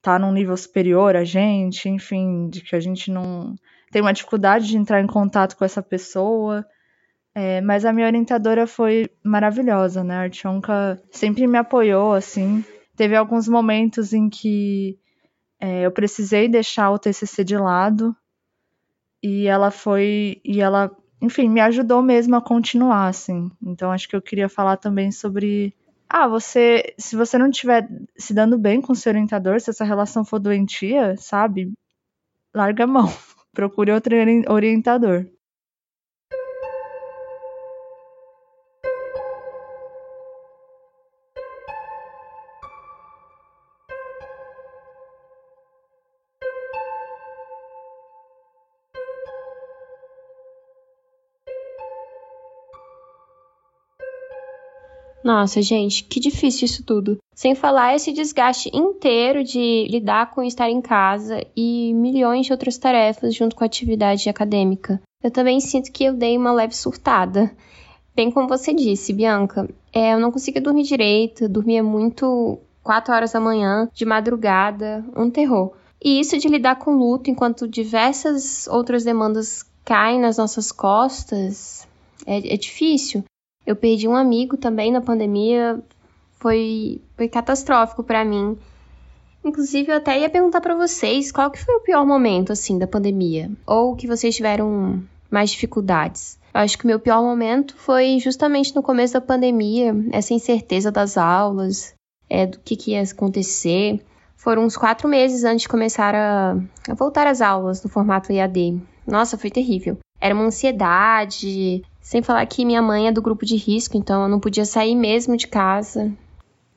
tá 0.02 0.18
num 0.18 0.32
nível 0.32 0.54
superior 0.54 1.16
a 1.16 1.24
gente, 1.24 1.88
enfim, 1.88 2.50
de 2.50 2.60
que 2.60 2.76
a 2.76 2.80
gente 2.80 3.10
não 3.10 3.56
tem 3.90 4.02
uma 4.02 4.12
dificuldade 4.12 4.66
de 4.68 4.76
entrar 4.76 5.00
em 5.00 5.06
contato 5.06 5.56
com 5.56 5.64
essa 5.64 5.82
pessoa. 5.82 6.64
É, 7.34 7.60
mas 7.62 7.86
a 7.86 7.92
minha 7.92 8.06
orientadora 8.06 8.66
foi 8.66 9.08
maravilhosa, 9.24 10.04
né? 10.04 10.16
A 10.16 10.20
Artionka 10.20 11.02
sempre 11.10 11.46
me 11.46 11.56
apoiou, 11.56 12.12
assim, 12.12 12.62
Teve 12.96 13.16
alguns 13.16 13.48
momentos 13.48 14.12
em 14.12 14.28
que 14.28 14.98
é, 15.60 15.86
eu 15.86 15.90
precisei 15.90 16.48
deixar 16.48 16.90
o 16.90 16.98
TCC 16.98 17.44
de 17.44 17.56
lado 17.56 18.14
e 19.22 19.46
ela 19.46 19.70
foi 19.70 20.40
e 20.44 20.60
ela, 20.60 20.94
enfim, 21.20 21.48
me 21.48 21.60
ajudou 21.60 22.02
mesmo 22.02 22.36
a 22.36 22.42
continuar, 22.42 23.08
assim. 23.08 23.50
Então 23.62 23.90
acho 23.90 24.08
que 24.08 24.14
eu 24.14 24.22
queria 24.22 24.48
falar 24.48 24.76
também 24.76 25.10
sobre 25.10 25.74
ah, 26.08 26.28
você, 26.28 26.94
se 26.98 27.16
você 27.16 27.38
não 27.38 27.48
estiver 27.48 27.88
se 28.16 28.34
dando 28.34 28.58
bem 28.58 28.80
com 28.80 28.94
seu 28.94 29.10
orientador, 29.10 29.60
se 29.60 29.70
essa 29.70 29.84
relação 29.84 30.24
for 30.24 30.38
doentia, 30.38 31.16
sabe? 31.16 31.72
Larga 32.54 32.84
a 32.84 32.86
mão. 32.86 33.06
Procure 33.52 33.92
outro 33.92 34.14
orientador. 34.48 35.26
Nossa, 55.24 55.62
gente, 55.62 56.04
que 56.04 56.20
difícil 56.20 56.66
isso 56.66 56.84
tudo. 56.84 57.16
Sem 57.34 57.54
falar 57.54 57.94
esse 57.94 58.12
desgaste 58.12 58.70
inteiro 58.74 59.42
de 59.42 59.88
lidar 59.90 60.30
com 60.30 60.42
estar 60.42 60.68
em 60.68 60.82
casa 60.82 61.42
e 61.56 61.94
milhões 61.94 62.44
de 62.44 62.52
outras 62.52 62.76
tarefas 62.76 63.34
junto 63.34 63.56
com 63.56 63.64
a 63.64 63.66
atividade 63.66 64.28
acadêmica. 64.28 65.00
Eu 65.22 65.30
também 65.30 65.60
sinto 65.60 65.90
que 65.90 66.04
eu 66.04 66.12
dei 66.12 66.36
uma 66.36 66.52
leve 66.52 66.76
surtada. 66.76 67.50
Bem 68.14 68.30
como 68.30 68.46
você 68.46 68.74
disse, 68.74 69.14
Bianca, 69.14 69.66
é, 69.90 70.12
eu 70.12 70.20
não 70.20 70.30
conseguia 70.30 70.60
dormir 70.60 70.82
direito, 70.82 71.48
dormia 71.48 71.82
muito 71.82 72.58
4 72.82 73.14
horas 73.14 73.32
da 73.32 73.40
manhã, 73.40 73.88
de 73.94 74.04
madrugada, 74.04 75.02
um 75.16 75.30
terror. 75.30 75.72
E 76.04 76.20
isso 76.20 76.36
de 76.36 76.48
lidar 76.48 76.76
com 76.76 76.98
luto 76.98 77.30
enquanto 77.30 77.66
diversas 77.66 78.66
outras 78.66 79.04
demandas 79.04 79.64
caem 79.86 80.20
nas 80.20 80.36
nossas 80.36 80.70
costas 80.70 81.88
é, 82.26 82.54
é 82.54 82.56
difícil. 82.58 83.24
Eu 83.66 83.74
perdi 83.74 84.06
um 84.06 84.16
amigo 84.16 84.56
também 84.56 84.92
na 84.92 85.00
pandemia, 85.00 85.82
foi, 86.34 87.00
foi 87.16 87.28
catastrófico 87.28 88.02
para 88.04 88.24
mim. 88.24 88.56
Inclusive, 89.44 89.92
eu 89.92 89.96
até 89.96 90.20
ia 90.20 90.30
perguntar 90.30 90.60
para 90.60 90.74
vocês 90.74 91.30
qual 91.30 91.50
que 91.50 91.62
foi 91.62 91.74
o 91.76 91.80
pior 91.80 92.06
momento, 92.06 92.52
assim, 92.52 92.78
da 92.78 92.86
pandemia. 92.86 93.50
Ou 93.66 93.94
que 93.94 94.06
vocês 94.06 94.34
tiveram 94.34 95.02
mais 95.30 95.50
dificuldades. 95.50 96.38
Eu 96.54 96.60
acho 96.60 96.78
que 96.78 96.84
o 96.84 96.86
meu 96.86 97.00
pior 97.00 97.22
momento 97.22 97.74
foi 97.76 98.18
justamente 98.20 98.74
no 98.74 98.82
começo 98.82 99.14
da 99.14 99.20
pandemia, 99.20 99.94
essa 100.12 100.32
incerteza 100.32 100.90
das 100.90 101.18
aulas, 101.18 101.94
é, 102.30 102.46
do 102.46 102.58
que, 102.60 102.76
que 102.76 102.92
ia 102.92 103.02
acontecer. 103.02 104.00
Foram 104.36 104.64
uns 104.64 104.76
quatro 104.76 105.08
meses 105.08 105.44
antes 105.44 105.62
de 105.62 105.68
começar 105.68 106.14
a, 106.14 106.56
a 106.88 106.94
voltar 106.94 107.26
às 107.26 107.40
aulas 107.40 107.82
no 107.82 107.90
formato 107.90 108.32
EAD. 108.32 108.80
Nossa, 109.06 109.36
foi 109.36 109.50
terrível. 109.50 109.98
Era 110.20 110.34
uma 110.34 110.44
ansiedade, 110.44 111.82
sem 112.04 112.22
falar 112.22 112.44
que 112.44 112.66
minha 112.66 112.82
mãe 112.82 113.08
é 113.08 113.12
do 113.12 113.22
grupo 113.22 113.46
de 113.46 113.56
risco, 113.56 113.96
então 113.96 114.22
eu 114.22 114.28
não 114.28 114.38
podia 114.38 114.66
sair 114.66 114.94
mesmo 114.94 115.38
de 115.38 115.48
casa. 115.48 116.12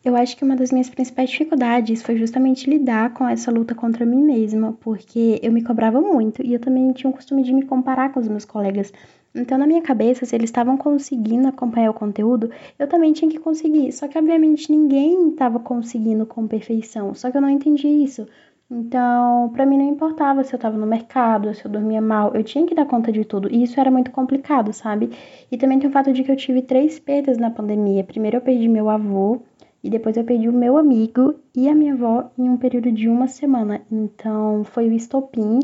Eu 0.04 0.16
acho 0.16 0.38
que 0.38 0.44
uma 0.46 0.56
das 0.56 0.72
minhas 0.72 0.90
principais 0.90 1.30
dificuldades 1.30 2.02
foi 2.02 2.16
justamente 2.16 2.70
lidar 2.70 3.14
com 3.14 3.28
essa 3.28 3.52
luta 3.52 3.76
contra 3.76 4.06
mim 4.06 4.24
mesma, 4.24 4.72
porque 4.80 5.38
eu 5.44 5.52
me 5.52 5.62
cobrava 5.62 6.00
muito 6.00 6.42
e 6.42 6.54
eu 6.54 6.60
também 6.62 6.94
tinha 6.94 7.10
o 7.10 7.14
costume 7.14 7.44
de 7.44 7.54
me 7.54 7.66
comparar 7.66 8.14
com 8.14 8.22
os 8.22 8.28
meus 8.30 8.46
colegas. 8.46 8.94
Então, 9.36 9.58
na 9.58 9.68
minha 9.68 9.82
cabeça, 9.82 10.26
se 10.26 10.34
eles 10.34 10.50
estavam 10.50 10.78
conseguindo 10.78 11.50
acompanhar 11.50 11.90
o 11.90 11.94
conteúdo, 11.94 12.50
eu 12.80 12.88
também 12.88 13.12
tinha 13.12 13.30
que 13.30 13.38
conseguir. 13.38 13.92
Só 13.92 14.08
que, 14.08 14.18
obviamente, 14.18 14.72
ninguém 14.72 15.32
estava 15.32 15.60
conseguindo 15.60 16.26
com 16.26 16.48
perfeição. 16.48 17.14
Só 17.14 17.30
que 17.30 17.36
eu 17.36 17.42
não 17.42 17.50
entendi 17.50 17.88
isso. 17.88 18.26
Então, 18.70 19.50
para 19.54 19.66
mim 19.66 19.78
não 19.78 19.88
importava 19.88 20.44
se 20.44 20.54
eu 20.54 20.58
estava 20.58 20.78
no 20.78 20.86
mercado, 20.86 21.54
se 21.54 21.64
eu 21.64 21.72
dormia 21.72 22.02
mal, 22.02 22.34
eu 22.36 22.44
tinha 22.44 22.66
que 22.66 22.76
dar 22.76 22.86
conta 22.86 23.12
de 23.12 23.24
tudo. 23.24 23.50
E 23.50 23.64
isso 23.64 23.80
era 23.80 23.90
muito 23.90 24.12
complicado, 24.12 24.74
sabe? 24.74 25.10
E 25.50 25.58
também 25.58 25.80
tem 25.80 25.90
o 25.90 25.94
fato 25.94 26.12
de 26.12 26.24
que 26.24 26.32
eu 26.32 26.36
tive 26.36 26.62
três 26.62 27.00
perdas 27.00 27.38
na 27.38 27.50
pandemia. 27.50 28.04
Primeiro 28.04 28.38
eu 28.38 28.42
perdi 28.42 28.68
meu 28.68 28.90
avô, 28.90 29.42
e 29.84 29.90
depois 29.90 30.18
eu 30.18 30.24
perdi 30.26 30.50
o 30.50 30.54
meu 30.54 30.78
amigo 30.78 31.36
e 31.56 31.70
a 31.70 31.76
minha 31.76 31.94
avó 31.94 32.30
em 32.38 32.50
um 32.50 32.58
período 32.58 32.92
de 32.92 33.08
uma 33.08 33.28
semana. 33.28 33.82
Então, 33.92 34.64
foi 34.66 34.90
o 34.90 34.94
estopim. 34.94 35.60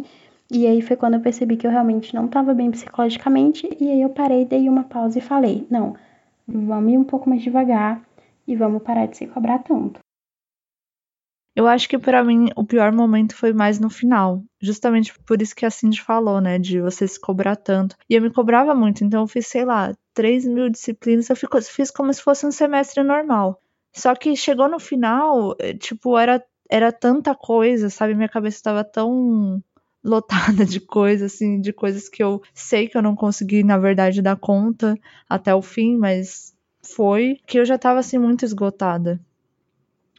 E 0.50 0.66
aí 0.68 0.82
foi 0.82 0.96
quando 0.96 1.16
eu 1.16 1.20
percebi 1.20 1.58
que 1.58 1.68
eu 1.68 1.72
realmente 1.72 2.14
não 2.16 2.26
estava 2.26 2.54
bem 2.54 2.72
psicologicamente. 2.72 3.68
E 3.82 3.90
aí 3.90 4.02
eu 4.02 4.10
parei, 4.10 4.46
dei 4.46 4.70
uma 4.70 4.84
pausa 4.84 5.18
e 5.18 5.22
falei: 5.22 5.68
não, 5.70 5.96
vamos 6.48 6.94
ir 6.94 6.98
um 6.98 7.04
pouco 7.04 7.30
mais 7.30 7.42
devagar 7.42 8.02
e 8.48 8.56
vamos 8.56 8.84
parar 8.84 9.08
de 9.08 9.18
se 9.18 9.28
cobrar 9.28 9.60
tanto. 9.60 10.03
Eu 11.56 11.68
acho 11.68 11.88
que 11.88 12.00
para 12.00 12.24
mim 12.24 12.50
o 12.56 12.66
pior 12.66 12.92
momento 12.92 13.36
foi 13.36 13.54
mais 13.54 13.80
no 13.80 13.90
final. 13.90 14.44
Justamente 14.60 15.14
por 15.20 15.42
isso 15.42 15.56
que 15.56 15.66
a 15.66 15.70
Cindy 15.70 16.02
falou, 16.02 16.42
né? 16.42 16.58
De 16.58 16.82
você 16.82 17.08
se 17.08 17.20
cobrar 17.20 17.56
tanto. 17.56 17.96
E 18.10 18.16
eu 18.16 18.22
me 18.22 18.32
cobrava 18.32 18.74
muito, 18.74 19.04
então 19.04 19.22
eu 19.22 19.28
fiz, 19.28 19.48
sei 19.48 19.64
lá, 19.64 19.94
3 20.14 20.46
mil 20.46 20.70
disciplinas, 20.70 21.30
eu 21.30 21.36
fiz 21.36 21.92
como 21.92 22.14
se 22.14 22.22
fosse 22.22 22.46
um 22.46 22.52
semestre 22.52 23.04
normal. 23.04 23.60
Só 23.96 24.16
que 24.16 24.36
chegou 24.36 24.68
no 24.68 24.80
final, 24.80 25.56
eh, 25.60 25.74
tipo, 25.76 26.18
era, 26.18 26.44
era 26.70 26.92
tanta 26.92 27.36
coisa, 27.36 27.90
sabe? 27.90 28.16
Minha 28.16 28.30
cabeça 28.30 28.58
estava 28.58 28.84
tão 28.84 29.62
lotada 30.04 30.66
de 30.66 30.80
coisas, 30.80 31.34
assim, 31.34 31.62
de 31.62 31.72
coisas 31.72 32.10
que 32.10 32.24
eu 32.24 32.42
sei 32.54 32.88
que 32.88 32.98
eu 32.98 33.02
não 33.02 33.16
consegui, 33.16 33.64
na 33.64 33.78
verdade, 33.78 34.22
dar 34.22 34.36
conta 34.36 34.96
até 35.30 35.54
o 35.54 35.62
fim, 35.62 35.98
mas 35.98 36.54
foi 36.84 37.38
que 37.46 37.60
eu 37.60 37.66
já 37.66 37.78
tava, 37.78 38.00
assim, 38.00 38.18
muito 38.18 38.44
esgotada. 38.44 39.20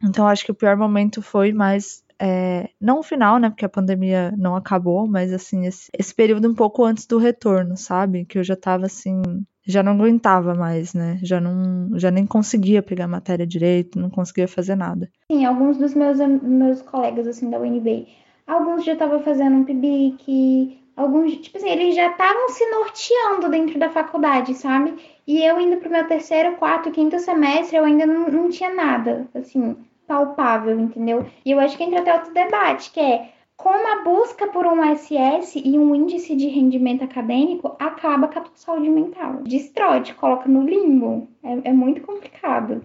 Então 0.02 0.26
acho 0.26 0.44
que 0.44 0.50
o 0.50 0.54
pior 0.54 0.76
momento 0.76 1.22
foi 1.22 1.52
mais. 1.52 2.02
É, 2.18 2.68
não 2.80 3.00
o 3.00 3.02
final, 3.02 3.38
né? 3.38 3.50
Porque 3.50 3.64
a 3.64 3.68
pandemia 3.68 4.32
não 4.36 4.54
acabou, 4.54 5.06
mas 5.06 5.32
assim, 5.32 5.66
esse, 5.66 5.90
esse 5.98 6.14
período 6.14 6.48
um 6.48 6.54
pouco 6.54 6.84
antes 6.84 7.06
do 7.06 7.18
retorno, 7.18 7.76
sabe? 7.76 8.24
Que 8.24 8.38
eu 8.38 8.44
já 8.44 8.56
tava 8.56 8.86
assim. 8.86 9.22
Já 9.66 9.82
não 9.82 9.92
aguentava 9.92 10.54
mais, 10.54 10.92
né? 10.92 11.18
Já 11.22 11.40
não, 11.40 11.98
já 11.98 12.10
nem 12.10 12.26
conseguia 12.26 12.82
pegar 12.82 13.08
matéria 13.08 13.46
direito, 13.46 13.98
não 13.98 14.10
conseguia 14.10 14.46
fazer 14.46 14.76
nada. 14.76 15.10
Sim, 15.30 15.44
alguns 15.46 15.78
dos 15.78 15.94
meus, 15.94 16.18
meus 16.18 16.82
colegas 16.82 17.26
assim 17.26 17.48
da 17.48 17.58
UNB, 17.58 18.06
alguns 18.46 18.84
já 18.84 18.92
estavam 18.92 19.20
fazendo 19.22 19.56
um 19.56 19.64
PIBIC, 19.64 20.78
alguns, 20.96 21.36
tipo 21.38 21.56
assim, 21.56 21.70
eles 21.70 21.94
já 21.94 22.10
estavam 22.10 22.48
se 22.50 22.70
norteando 22.70 23.48
dentro 23.48 23.78
da 23.78 23.90
faculdade, 23.90 24.54
sabe? 24.54 24.94
E 25.26 25.42
eu 25.42 25.58
indo 25.60 25.78
pro 25.78 25.90
meu 25.90 26.06
terceiro, 26.06 26.56
quarto, 26.56 26.90
quinto 26.90 27.18
semestre, 27.18 27.76
eu 27.76 27.84
ainda 27.84 28.04
não, 28.04 28.28
não 28.28 28.50
tinha 28.50 28.72
nada, 28.72 29.26
assim, 29.34 29.76
palpável, 30.06 30.78
entendeu? 30.78 31.26
E 31.44 31.50
eu 31.50 31.58
acho 31.58 31.76
que 31.76 31.82
entra 31.82 32.00
até 32.00 32.12
outro 32.14 32.34
debate, 32.34 32.90
que 32.90 33.00
é 33.00 33.32
como 33.56 33.86
a 33.88 34.02
busca 34.02 34.48
por 34.48 34.66
um 34.66 34.82
SS 34.94 35.62
e 35.64 35.78
um 35.78 35.94
índice 35.94 36.34
de 36.36 36.48
rendimento 36.48 37.04
acadêmico 37.04 37.74
acaba 37.78 38.28
com 38.28 38.38
a 38.38 38.42
tua 38.42 38.56
saúde 38.56 38.90
mental. 38.90 39.42
Destrói, 39.44 40.02
te 40.02 40.14
coloca 40.14 40.48
no 40.48 40.66
limbo. 40.66 41.28
É, 41.42 41.70
é 41.70 41.72
muito 41.72 42.02
complicado. 42.02 42.82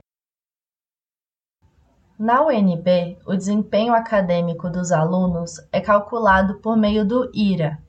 Na 2.18 2.46
UNB, 2.46 3.18
o 3.26 3.36
desempenho 3.36 3.94
acadêmico 3.94 4.70
dos 4.70 4.92
alunos 4.92 5.54
é 5.72 5.80
calculado 5.80 6.60
por 6.60 6.78
meio 6.78 7.06
do 7.06 7.32
IRA, 7.34 7.80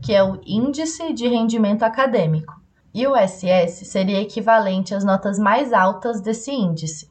que 0.00 0.14
é 0.14 0.22
o 0.22 0.40
Índice 0.46 1.12
de 1.12 1.26
Rendimento 1.26 1.82
Acadêmico, 1.82 2.59
e 2.92 3.06
o 3.06 3.16
SS 3.16 3.84
seria 3.84 4.20
equivalente 4.20 4.94
às 4.94 5.04
notas 5.04 5.38
mais 5.38 5.72
altas 5.72 6.20
desse 6.20 6.50
índice. 6.50 7.10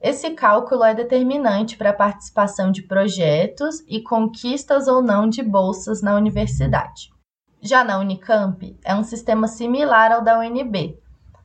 Esse 0.00 0.30
cálculo 0.30 0.82
é 0.82 0.94
determinante 0.94 1.76
para 1.76 1.90
a 1.90 1.94
participação 1.94 2.72
de 2.72 2.82
projetos 2.82 3.80
e 3.86 4.00
conquistas 4.00 4.88
ou 4.88 5.02
não 5.02 5.28
de 5.28 5.42
bolsas 5.42 6.00
na 6.00 6.16
universidade. 6.16 7.10
Já 7.60 7.84
na 7.84 7.98
Unicamp, 7.98 8.78
é 8.82 8.94
um 8.94 9.04
sistema 9.04 9.46
similar 9.46 10.10
ao 10.10 10.22
da 10.22 10.38
UNB, 10.38 10.98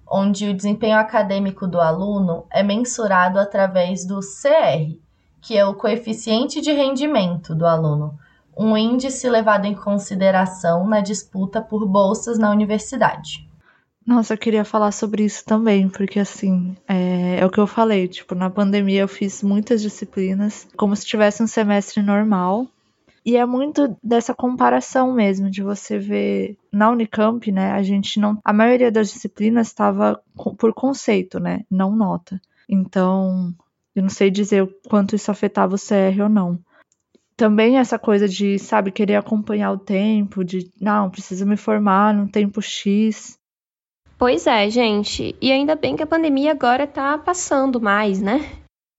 onde 0.09 0.47
o 0.47 0.53
desempenho 0.53 0.97
acadêmico 0.97 1.67
do 1.67 1.81
aluno 1.81 2.45
é 2.49 2.63
mensurado 2.63 3.37
através 3.37 4.05
do 4.05 4.21
CR, 4.21 4.97
que 5.41 5.57
é 5.57 5.65
o 5.65 5.75
coeficiente 5.75 6.61
de 6.61 6.71
rendimento 6.71 7.53
do 7.53 7.65
aluno, 7.65 8.17
um 8.57 8.77
índice 8.77 9.29
levado 9.29 9.65
em 9.65 9.75
consideração 9.75 10.87
na 10.87 11.01
disputa 11.01 11.61
por 11.61 11.85
bolsas 11.85 12.39
na 12.39 12.49
universidade. 12.49 13.45
Nossa, 14.05 14.35
eu 14.35 14.37
queria 14.37 14.63
falar 14.63 14.91
sobre 14.91 15.23
isso 15.23 15.43
também, 15.43 15.89
porque 15.89 16.19
assim, 16.19 16.75
é, 16.87 17.39
é, 17.39 17.45
o 17.45 17.49
que 17.49 17.59
eu 17.59 17.65
falei, 17.65 18.07
tipo, 18.07 18.35
na 18.35 18.51
pandemia 18.51 19.01
eu 19.01 19.07
fiz 19.07 19.41
muitas 19.41 19.81
disciplinas, 19.81 20.67
como 20.77 20.95
se 20.95 21.05
tivesse 21.05 21.41
um 21.41 21.47
semestre 21.47 22.03
normal. 22.03 22.67
E 23.25 23.35
é 23.35 23.43
muito 23.43 23.97
dessa 24.03 24.35
comparação 24.35 25.11
mesmo, 25.11 25.49
de 25.49 25.63
você 25.63 25.97
ver 25.97 26.55
na 26.71 26.91
Unicamp, 26.91 27.51
né, 27.51 27.71
a 27.71 27.81
gente 27.81 28.19
não. 28.19 28.37
A 28.45 28.53
maioria 28.53 28.91
das 28.91 29.11
disciplinas 29.11 29.67
estava 29.67 30.21
por 30.59 30.71
conceito, 30.71 31.39
né? 31.39 31.65
Não 31.71 31.95
nota. 31.95 32.39
Então, 32.69 33.51
eu 33.95 34.03
não 34.03 34.09
sei 34.09 34.29
dizer 34.29 34.61
o 34.61 34.71
quanto 34.87 35.15
isso 35.15 35.31
afetava 35.31 35.73
o 35.73 35.79
CR 35.79 36.21
ou 36.21 36.29
não. 36.29 36.59
Também 37.35 37.79
essa 37.79 37.97
coisa 37.97 38.29
de, 38.29 38.59
sabe, 38.59 38.91
querer 38.91 39.15
acompanhar 39.15 39.71
o 39.71 39.79
tempo, 39.79 40.43
de, 40.43 40.69
não, 40.79 41.09
preciso 41.09 41.47
me 41.47 41.57
formar 41.57 42.13
num 42.13 42.27
tempo 42.27 42.61
X. 42.61 43.39
Pois 44.17 44.47
é, 44.47 44.69
gente. 44.69 45.35
E 45.41 45.51
ainda 45.51 45.75
bem 45.75 45.95
que 45.95 46.03
a 46.03 46.07
pandemia 46.07 46.51
agora 46.51 46.87
tá 46.87 47.17
passando 47.17 47.81
mais, 47.81 48.21
né? 48.21 48.49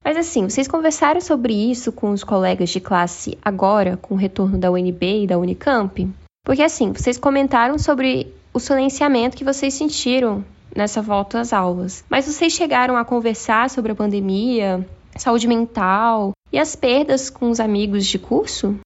Mas 0.04 0.16
assim, 0.16 0.49
vocês 0.49 0.68
conversaram 0.68 1.20
sobre 1.20 1.52
isso 1.52 1.90
com 1.90 2.11
os 2.11 2.23
colegas 2.23 2.70
de 2.70 2.80
classe 2.80 3.37
agora, 3.44 3.96
com 3.96 4.14
o 4.14 4.18
retorno 4.18 4.58
da 4.58 4.70
UNB 4.70 5.25
e 5.25 5.26
da 5.26 5.38
Unicamp? 5.38 6.08
Porque 6.44 6.62
assim, 6.62 6.92
vocês 6.92 7.18
comentaram 7.18 7.76
sobre 7.78 8.32
o 8.52 8.61
silenciamento 8.61 9.37
que 9.37 9.42
vocês 9.42 9.75
sentiram 9.75 10.44
nessa 10.75 11.02
volta 11.02 11.40
às 11.40 11.52
aulas. 11.52 12.04
Mas 12.08 12.26
vocês 12.26 12.52
chegaram 12.52 12.96
a 12.96 13.04
conversar 13.04 13.68
sobre 13.68 13.92
a 13.92 13.96
pandemia, 13.96 14.87
saúde 15.16 15.49
mental 15.49 16.32
e 16.52 16.58
as 16.58 16.76
perdas 16.76 17.30
com 17.30 17.50
os 17.50 17.58
amigos 17.58 18.06
de 18.06 18.18
curso? 18.18 18.78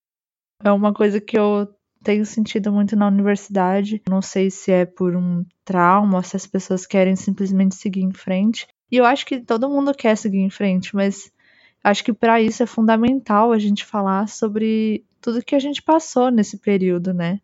É 0.62 0.70
uma 0.70 0.94
coisa 0.94 1.20
que 1.20 1.38
eu 1.38 1.68
tenho 2.02 2.24
sentido 2.24 2.72
muito 2.72 2.96
na 2.96 3.06
universidade. 3.06 4.02
Não 4.08 4.22
sei 4.22 4.50
se 4.50 4.72
é 4.72 4.84
por 4.86 5.16
um 5.16 5.44
trauma, 5.64 6.22
se 6.22 6.36
as 6.36 6.46
pessoas 6.46 6.86
querem 6.86 7.16
simplesmente 7.16 7.74
seguir 7.74 8.02
em 8.02 8.12
frente. 8.12 8.66
E 8.90 8.96
eu 8.96 9.04
acho 9.04 9.24
que 9.26 9.40
todo 9.40 9.68
mundo 9.68 9.94
quer 9.94 10.16
seguir 10.16 10.38
em 10.40 10.50
frente, 10.50 10.94
mas 10.94 11.30
acho 11.84 12.04
que 12.04 12.12
para 12.12 12.40
isso 12.40 12.62
é 12.62 12.66
fundamental 12.66 13.52
a 13.52 13.58
gente 13.58 13.84
falar 13.84 14.28
sobre 14.28 15.04
tudo 15.20 15.44
que 15.44 15.54
a 15.54 15.58
gente 15.58 15.82
passou 15.82 16.30
nesse 16.30 16.58
período, 16.58 17.14
né? 17.14 17.40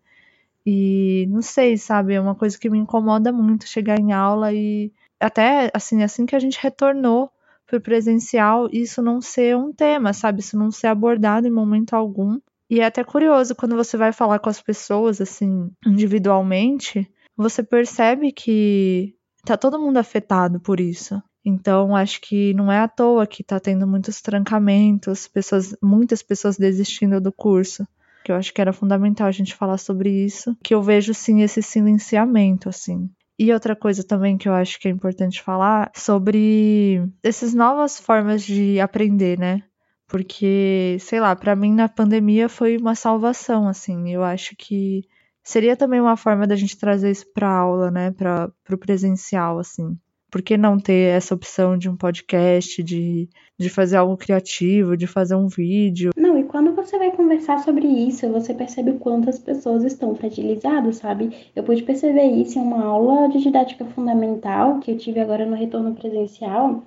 E 0.64 1.26
não 1.28 1.42
sei, 1.42 1.76
sabe, 1.76 2.14
é 2.14 2.20
uma 2.20 2.34
coisa 2.34 2.58
que 2.58 2.68
me 2.68 2.78
incomoda 2.78 3.32
muito 3.32 3.68
chegar 3.68 4.00
em 4.00 4.12
aula 4.12 4.52
e 4.52 4.92
até 5.20 5.70
assim, 5.72 6.02
assim 6.02 6.26
que 6.26 6.34
a 6.34 6.40
gente 6.40 6.58
retornou 6.60 7.30
pro 7.66 7.80
presencial, 7.80 8.68
isso 8.72 9.02
não 9.02 9.20
ser 9.20 9.56
um 9.56 9.72
tema, 9.72 10.12
sabe? 10.12 10.40
Isso 10.40 10.58
não 10.58 10.70
ser 10.70 10.88
abordado 10.88 11.46
em 11.46 11.52
momento 11.52 11.94
algum. 11.94 12.38
E 12.68 12.80
é 12.80 12.84
até 12.84 13.04
curioso 13.04 13.54
quando 13.54 13.76
você 13.76 13.96
vai 13.96 14.12
falar 14.12 14.38
com 14.38 14.48
as 14.48 14.60
pessoas 14.60 15.20
assim, 15.20 15.70
individualmente, 15.86 17.08
você 17.36 17.62
percebe 17.62 18.32
que 18.32 19.14
tá 19.44 19.56
todo 19.56 19.78
mundo 19.78 19.98
afetado 19.98 20.60
por 20.60 20.80
isso. 20.80 21.22
Então, 21.44 21.94
acho 21.94 22.20
que 22.20 22.52
não 22.54 22.72
é 22.72 22.80
à 22.80 22.88
toa 22.88 23.26
que 23.26 23.44
tá 23.44 23.60
tendo 23.60 23.86
muitos 23.86 24.20
trancamentos, 24.20 25.28
pessoas, 25.28 25.76
muitas 25.80 26.20
pessoas 26.20 26.56
desistindo 26.56 27.20
do 27.20 27.32
curso 27.32 27.86
que 28.26 28.32
eu 28.32 28.36
acho 28.36 28.52
que 28.52 28.60
era 28.60 28.72
fundamental 28.72 29.28
a 29.28 29.30
gente 29.30 29.54
falar 29.54 29.78
sobre 29.78 30.10
isso, 30.10 30.56
que 30.60 30.74
eu 30.74 30.82
vejo 30.82 31.14
sim 31.14 31.42
esse 31.42 31.62
silenciamento 31.62 32.68
assim. 32.68 33.08
E 33.38 33.52
outra 33.52 33.76
coisa 33.76 34.02
também 34.02 34.36
que 34.36 34.48
eu 34.48 34.52
acho 34.52 34.80
que 34.80 34.88
é 34.88 34.90
importante 34.90 35.40
falar 35.40 35.92
sobre 35.94 37.06
essas 37.22 37.54
novas 37.54 38.00
formas 38.00 38.42
de 38.42 38.80
aprender, 38.80 39.38
né? 39.38 39.62
Porque, 40.08 40.96
sei 41.00 41.20
lá, 41.20 41.34
para 41.34 41.56
mim 41.56 41.74
na 41.74 41.88
pandemia 41.88 42.48
foi 42.48 42.76
uma 42.76 42.94
salvação, 42.94 43.68
assim. 43.68 44.12
Eu 44.12 44.22
acho 44.22 44.54
que 44.56 45.02
seria 45.42 45.76
também 45.76 46.00
uma 46.00 46.16
forma 46.16 46.46
da 46.46 46.56
gente 46.56 46.78
trazer 46.78 47.10
isso 47.10 47.26
para 47.32 47.48
aula, 47.48 47.90
né, 47.90 48.10
para 48.12 48.52
o 48.70 48.78
presencial, 48.78 49.58
assim 49.58 49.98
por 50.30 50.42
que 50.42 50.56
não 50.56 50.78
ter 50.78 51.16
essa 51.16 51.34
opção 51.34 51.78
de 51.78 51.88
um 51.88 51.96
podcast, 51.96 52.82
de, 52.82 53.28
de 53.58 53.70
fazer 53.70 53.96
algo 53.96 54.16
criativo, 54.16 54.96
de 54.96 55.06
fazer 55.06 55.34
um 55.34 55.46
vídeo? 55.46 56.10
Não, 56.16 56.38
e 56.38 56.44
quando 56.44 56.74
você 56.74 56.98
vai 56.98 57.10
conversar 57.10 57.60
sobre 57.60 57.86
isso, 57.86 58.28
você 58.28 58.52
percebe 58.52 58.90
o 58.90 58.98
quanto 58.98 59.30
as 59.30 59.38
pessoas 59.38 59.84
estão 59.84 60.14
fragilizadas, 60.14 60.96
sabe? 60.96 61.30
Eu 61.54 61.62
pude 61.62 61.82
perceber 61.82 62.26
isso 62.26 62.58
em 62.58 62.62
uma 62.62 62.84
aula 62.84 63.28
de 63.28 63.38
didática 63.38 63.84
fundamental 63.86 64.78
que 64.80 64.90
eu 64.90 64.98
tive 64.98 65.20
agora 65.20 65.46
no 65.46 65.56
retorno 65.56 65.94
presencial, 65.94 66.82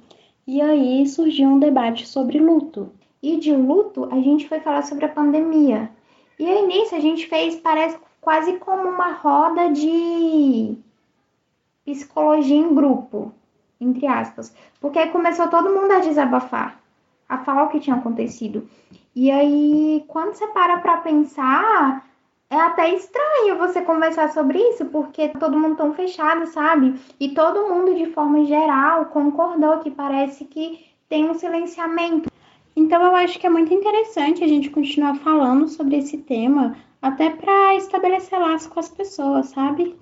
e 0.46 0.62
aí 0.62 1.08
surgiu 1.08 1.50
um 1.50 1.60
debate 1.60 2.08
sobre 2.08 2.40
luto. 2.40 2.92
E 3.22 3.38
de 3.38 3.54
luto, 3.56 4.08
a 4.12 4.16
gente 4.22 4.48
foi 4.48 4.60
falar 4.60 4.84
sobre 4.84 5.06
a 5.06 5.10
pandemia. 5.10 5.92
E 6.38 6.46
aí 6.46 6.66
nisso 6.66 6.96
a 6.96 7.00
gente 7.00 7.28
fez, 7.28 7.56
parece 7.58 7.98
quase 8.22 8.58
como 8.58 8.88
uma 8.88 9.12
roda 9.12 9.72
de 9.72 10.78
psicologia 11.86 12.56
em 12.56 12.74
grupo, 12.74 13.34
entre 13.80 14.08
aspas. 14.08 14.56
Porque 14.80 15.00
aí 15.00 15.10
começou 15.10 15.48
todo 15.50 15.70
mundo 15.70 15.92
a 15.92 16.00
desabafar, 16.00 16.80
a 17.28 17.40
falar 17.40 17.64
o 17.64 17.70
que 17.70 17.80
tinha 17.80 17.96
acontecido. 17.96 18.70
E 19.16 19.30
aí, 19.32 20.06
quando 20.08 20.34
você 20.34 20.48
para 20.48 20.78
pra 20.78 20.98
pensar, 20.98 22.06
é 22.50 22.56
até 22.56 22.94
estranho 22.94 23.58
você 23.58 23.82
conversar 23.82 24.32
sobre 24.32 24.60
isso, 24.60 24.86
porque 24.86 25.30
todo 25.30 25.60
mundo 25.60 25.76
tão 25.76 25.94
fechado, 25.94 26.48
sabe? 26.48 27.00
E 27.20 27.30
todo 27.30 27.68
mundo, 27.68 27.94
de 27.96 28.08
forma 28.08 28.46
geral, 28.46 29.08
concordou 29.08 29.80
que 29.80 29.92
parece 29.92 30.46
que 30.46 30.86
tem 31.08 31.30
um 31.30 31.34
silenciamento. 31.34 32.30
Então, 32.80 33.04
eu 33.04 33.14
acho 33.14 33.38
que 33.38 33.46
é 33.46 33.50
muito 33.50 33.74
interessante 33.74 34.42
a 34.42 34.48
gente 34.48 34.70
continuar 34.70 35.16
falando 35.16 35.68
sobre 35.68 35.98
esse 35.98 36.18
tema, 36.18 36.78
até 37.02 37.30
para 37.30 37.76
estabelecer 37.76 38.40
laço 38.40 38.70
com 38.70 38.80
as 38.80 38.88
pessoas, 38.88 39.48
sabe? 39.48 39.98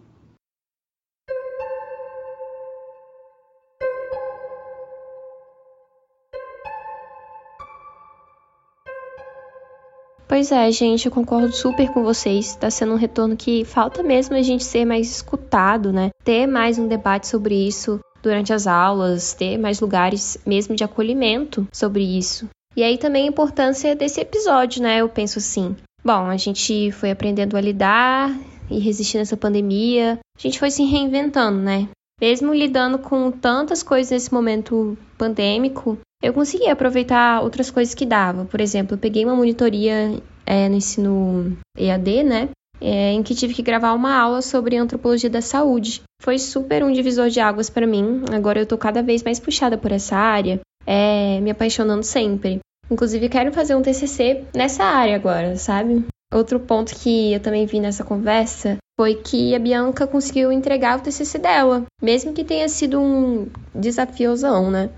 Pois 10.28 10.52
é, 10.52 10.70
gente, 10.72 11.08
eu 11.08 11.12
concordo 11.12 11.52
super 11.52 11.92
com 11.92 12.04
vocês. 12.04 12.50
Está 12.50 12.70
sendo 12.70 12.94
um 12.94 12.98
retorno 12.98 13.36
que 13.36 13.66
falta 13.66 14.04
mesmo 14.04 14.36
a 14.36 14.44
gente 14.44 14.63
ser 14.63 14.86
mais 14.86 15.10
escutado, 15.10 15.92
né? 15.92 16.12
Ter 16.24 16.46
mais 16.46 16.78
um 16.78 16.88
debate 16.88 17.26
sobre 17.26 17.56
isso 17.56 18.00
durante 18.22 18.54
as 18.54 18.68
aulas, 18.68 19.34
ter 19.34 19.58
mais 19.58 19.80
lugares 19.80 20.38
mesmo 20.46 20.76
de 20.76 20.84
acolhimento 20.84 21.68
sobre 21.74 22.04
isso. 22.04 22.48
E 22.78 22.84
aí 22.84 22.96
também 22.96 23.24
a 23.24 23.30
importância 23.30 23.96
desse 23.96 24.22
episódio, 24.22 24.84
né? 24.84 25.00
Eu 25.02 25.10
penso 25.10 25.40
assim. 25.40 25.76
Bom, 26.06 26.28
a 26.28 26.38
gente 26.38 26.92
foi 26.92 27.10
aprendendo 27.10 27.58
a 27.58 27.62
lidar 27.62 28.32
e 28.70 28.78
resistir 28.78 29.18
nessa 29.18 29.36
pandemia. 29.36 30.20
A 30.38 30.40
gente 30.40 30.60
foi 30.60 30.70
se 30.70 30.84
reinventando, 30.84 31.58
né? 31.58 31.90
Mesmo 32.22 32.54
lidando 32.54 33.00
com 33.00 33.32
tantas 33.32 33.82
coisas 33.82 34.12
nesse 34.12 34.32
momento 34.32 34.96
pandêmico, 35.18 35.98
eu 36.22 36.32
consegui 36.32 36.70
aproveitar 36.70 37.42
outras 37.42 37.72
coisas 37.72 37.96
que 37.96 38.06
dava. 38.06 38.46
Por 38.46 38.62
exemplo, 38.62 38.94
eu 38.94 39.00
peguei 39.00 39.26
uma 39.26 39.36
monitoria 39.36 40.22
é, 40.46 40.70
no 40.70 40.76
ensino 40.76 41.58
EAD, 41.76 42.24
né? 42.24 42.50
É, 42.80 43.12
em 43.12 43.24
que 43.24 43.34
tive 43.34 43.56
que 43.56 43.63
gravar 43.63 43.94
uma 43.94 44.16
aula 44.16 44.44
sobre 44.44 44.78
antropologia 44.78 45.32
da 45.32 45.42
saúde. 45.42 46.04
Foi 46.22 46.38
super 46.38 46.84
um 46.84 46.92
divisor 46.92 47.30
de 47.30 47.40
águas 47.40 47.72
para 47.72 47.88
mim. 47.88 48.22
Agora 48.32 48.60
eu 48.60 48.68
tô 48.68 48.78
cada 48.78 49.02
vez 49.02 49.24
mais 49.24 49.40
puxada 49.40 49.80
por 49.80 49.92
essa 49.92 50.16
área, 50.16 50.62
é, 50.86 51.40
me 51.42 51.50
apaixonando 51.50 52.04
sempre. 52.04 52.60
Inclusive, 52.89 53.30
quero 53.30 53.52
fazer 53.52 53.76
um 53.76 53.82
TCC 53.82 54.45
nessa 54.56 54.84
área 54.84 55.15
agora, 55.15 55.56
sabe? 55.58 56.06
Outro 56.34 56.60
ponto 56.60 56.93
que 56.95 57.34
eu 57.34 57.39
também 57.39 57.65
vi 57.65 57.80
nessa 57.80 58.04
conversa 58.04 58.78
foi 59.00 59.15
que 59.15 59.54
a 59.54 59.60
Bianca 59.60 60.08
conseguiu 60.08 60.52
entregar 60.52 60.97
o 60.97 61.02
TCC 61.02 61.38
dela, 61.38 61.86
mesmo 62.02 62.34
que 62.34 62.43
tenha 62.43 62.67
sido 62.67 63.00
um 63.00 63.47
desafiozão, 63.73 64.71
né? 64.71 64.89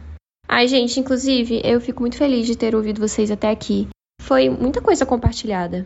Ai, 0.47 0.67
gente, 0.67 0.99
inclusive, 0.99 1.62
eu 1.63 1.80
fico 1.80 2.02
muito 2.02 2.17
feliz 2.17 2.47
de 2.47 2.58
ter 2.58 2.73
ouvido 2.73 3.02
vocês 3.02 3.30
até 3.30 3.49
aqui. 3.49 3.88
Foi 4.21 4.49
muita 4.49 4.82
coisa 4.82 5.06
compartilhada. 5.06 5.86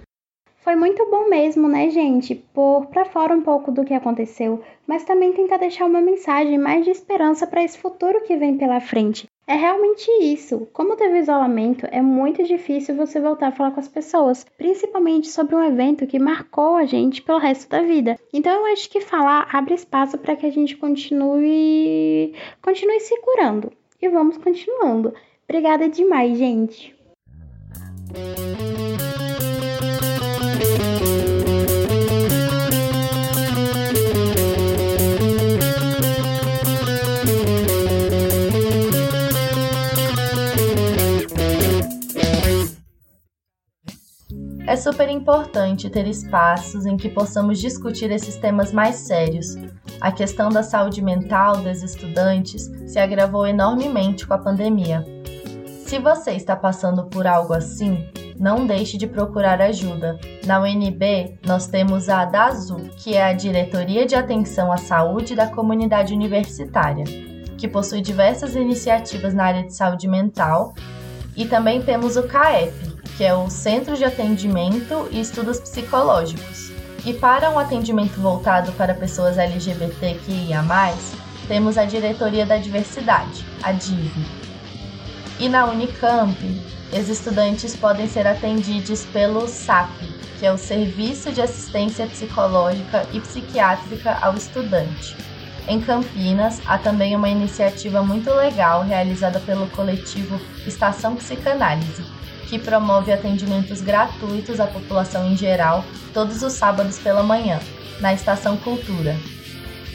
Foi 0.64 0.76
muito 0.76 1.06
bom 1.10 1.30
mesmo, 1.30 1.68
né, 1.68 1.90
gente? 1.90 2.36
Por 2.36 2.86
para 2.86 3.04
fora 3.04 3.36
um 3.36 3.42
pouco 3.42 3.70
do 3.70 3.84
que 3.84 3.94
aconteceu, 3.94 4.64
mas 4.88 5.04
também 5.04 5.34
tentar 5.34 5.58
deixar 5.58 5.86
uma 5.86 6.00
mensagem 6.00 6.58
mais 6.58 6.86
de 6.86 6.92
esperança 6.92 7.46
para 7.46 7.64
esse 7.64 7.78
futuro 7.78 8.24
que 8.24 8.38
vem 8.38 8.58
pela 8.58 8.80
frente. 8.80 9.28
É 9.46 9.56
realmente 9.56 10.10
isso. 10.22 10.68
Como 10.72 10.96
teve 10.96 11.20
isolamento, 11.20 11.86
é 11.92 12.02
muito 12.02 12.44
difícil 12.44 12.96
você 12.96 13.20
voltar 13.20 13.48
a 13.48 13.52
falar 13.52 13.72
com 13.72 13.80
as 13.80 13.90
pessoas, 13.90 14.46
principalmente 14.58 15.28
sobre 15.28 15.56
um 15.56 15.64
evento 15.64 16.08
que 16.08 16.18
marcou 16.18 16.78
a 16.78 16.86
gente 16.86 17.22
pelo 17.22 17.40
resto 17.40 17.70
da 17.70 17.82
vida. 17.82 18.18
Então 18.32 18.54
eu 18.54 18.72
acho 18.72 18.90
que 18.90 19.02
falar 19.02 19.48
abre 19.52 19.74
espaço 19.74 20.18
para 20.18 20.36
que 20.36 20.46
a 20.46 20.52
gente 20.52 20.78
continue 20.78 22.34
continue 22.62 23.00
se 23.02 23.20
curando 23.20 23.72
e 24.02 24.08
vamos 24.08 24.38
continuando. 24.38 25.14
Obrigada 25.46 25.90
demais, 25.90 26.38
gente! 26.38 26.96
É 44.74 44.76
super 44.76 45.08
importante 45.08 45.88
ter 45.88 46.08
espaços 46.08 46.88
em 46.88 46.98
que 46.98 47.08
possamos 47.08 47.60
discutir 47.60 48.10
esses 48.10 48.38
temas 48.38 48.74
mais 48.74 48.96
sérios. 48.96 49.56
A 50.02 50.12
questão 50.12 50.50
da 50.50 50.64
saúde 50.64 51.00
mental 51.00 51.58
dos 51.58 51.84
estudantes 51.84 52.72
se 52.88 52.98
agravou 52.98 53.46
enormemente 53.46 54.26
com 54.26 54.34
a 54.34 54.38
pandemia. 54.40 55.06
Se 55.86 56.00
você 56.00 56.32
está 56.32 56.56
passando 56.56 57.04
por 57.04 57.28
algo 57.28 57.54
assim, 57.54 58.10
não 58.36 58.66
deixe 58.66 58.98
de 58.98 59.06
procurar 59.06 59.62
ajuda. 59.62 60.20
Na 60.44 60.60
UNB, 60.60 61.38
nós 61.46 61.68
temos 61.68 62.10
a 62.10 62.26
DASU, 62.26 62.78
que 62.98 63.14
é 63.14 63.26
a 63.26 63.34
Diretoria 63.34 64.08
de 64.08 64.16
Atenção 64.16 64.72
à 64.72 64.78
Saúde 64.78 65.36
da 65.36 65.46
Comunidade 65.46 66.16
Universitária, 66.16 67.04
que 67.60 67.68
possui 67.68 68.02
diversas 68.02 68.56
iniciativas 68.56 69.36
na 69.36 69.44
área 69.44 69.68
de 69.68 69.76
saúde 69.76 70.08
mental, 70.08 70.74
e 71.38 71.46
também 71.46 71.80
temos 71.84 72.18
o 72.18 72.24
CAEP, 72.24 72.93
que 73.18 73.24
é 73.24 73.34
o 73.34 73.50
Centro 73.50 73.96
de 73.96 74.04
Atendimento 74.04 75.08
e 75.12 75.20
Estudos 75.20 75.60
Psicológicos. 75.60 76.72
E 77.06 77.14
para 77.14 77.50
um 77.50 77.60
atendimento 77.60 78.20
voltado 78.20 78.72
para 78.74 78.94
pessoas 78.94 79.38
LGBTQIA, 79.38 80.64
temos 81.48 81.78
a 81.78 81.86
Diretoria 81.86 82.46
da 82.46 82.58
Diversidade, 82.58 83.46
a 83.62 83.72
DIV. 83.72 84.26
E 85.40 85.50
na 85.50 85.66
Unicamp, 85.66 86.38
os 86.92 87.10
estudantes 87.10 87.76
podem 87.76 88.08
ser 88.08 88.26
atendidos 88.26 89.06
pelo 89.06 89.48
SAP, 89.48 89.90
que 90.40 90.46
é 90.46 90.52
o 90.52 90.58
Serviço 90.58 91.32
de 91.32 91.42
Assistência 91.42 92.08
Psicológica 92.08 93.08
e 93.12 93.20
Psiquiátrica 93.20 94.18
ao 94.22 94.36
Estudante. 94.36 95.16
Em 95.68 95.80
Campinas, 95.80 96.62
há 96.66 96.78
também 96.78 97.16
uma 97.16 97.30
iniciativa 97.30 98.04
muito 98.04 98.30
legal 98.34 98.84
realizada 98.84 99.40
pelo 99.40 99.68
coletivo 99.68 100.40
Estação 100.68 101.16
Psicanálise, 101.16 102.04
que 102.50 102.60
promove 102.60 103.14
atendimentos 103.14 103.80
gratuitos 103.80 104.60
à 104.60 104.68
população 104.68 105.26
em 105.32 105.38
geral 105.38 105.86
todos 106.14 106.44
os 106.44 106.54
sábados 106.54 107.00
pela 107.00 107.24
manhã, 107.24 107.60
na 108.02 108.14
Estação 108.14 108.58
Cultura. 108.58 109.16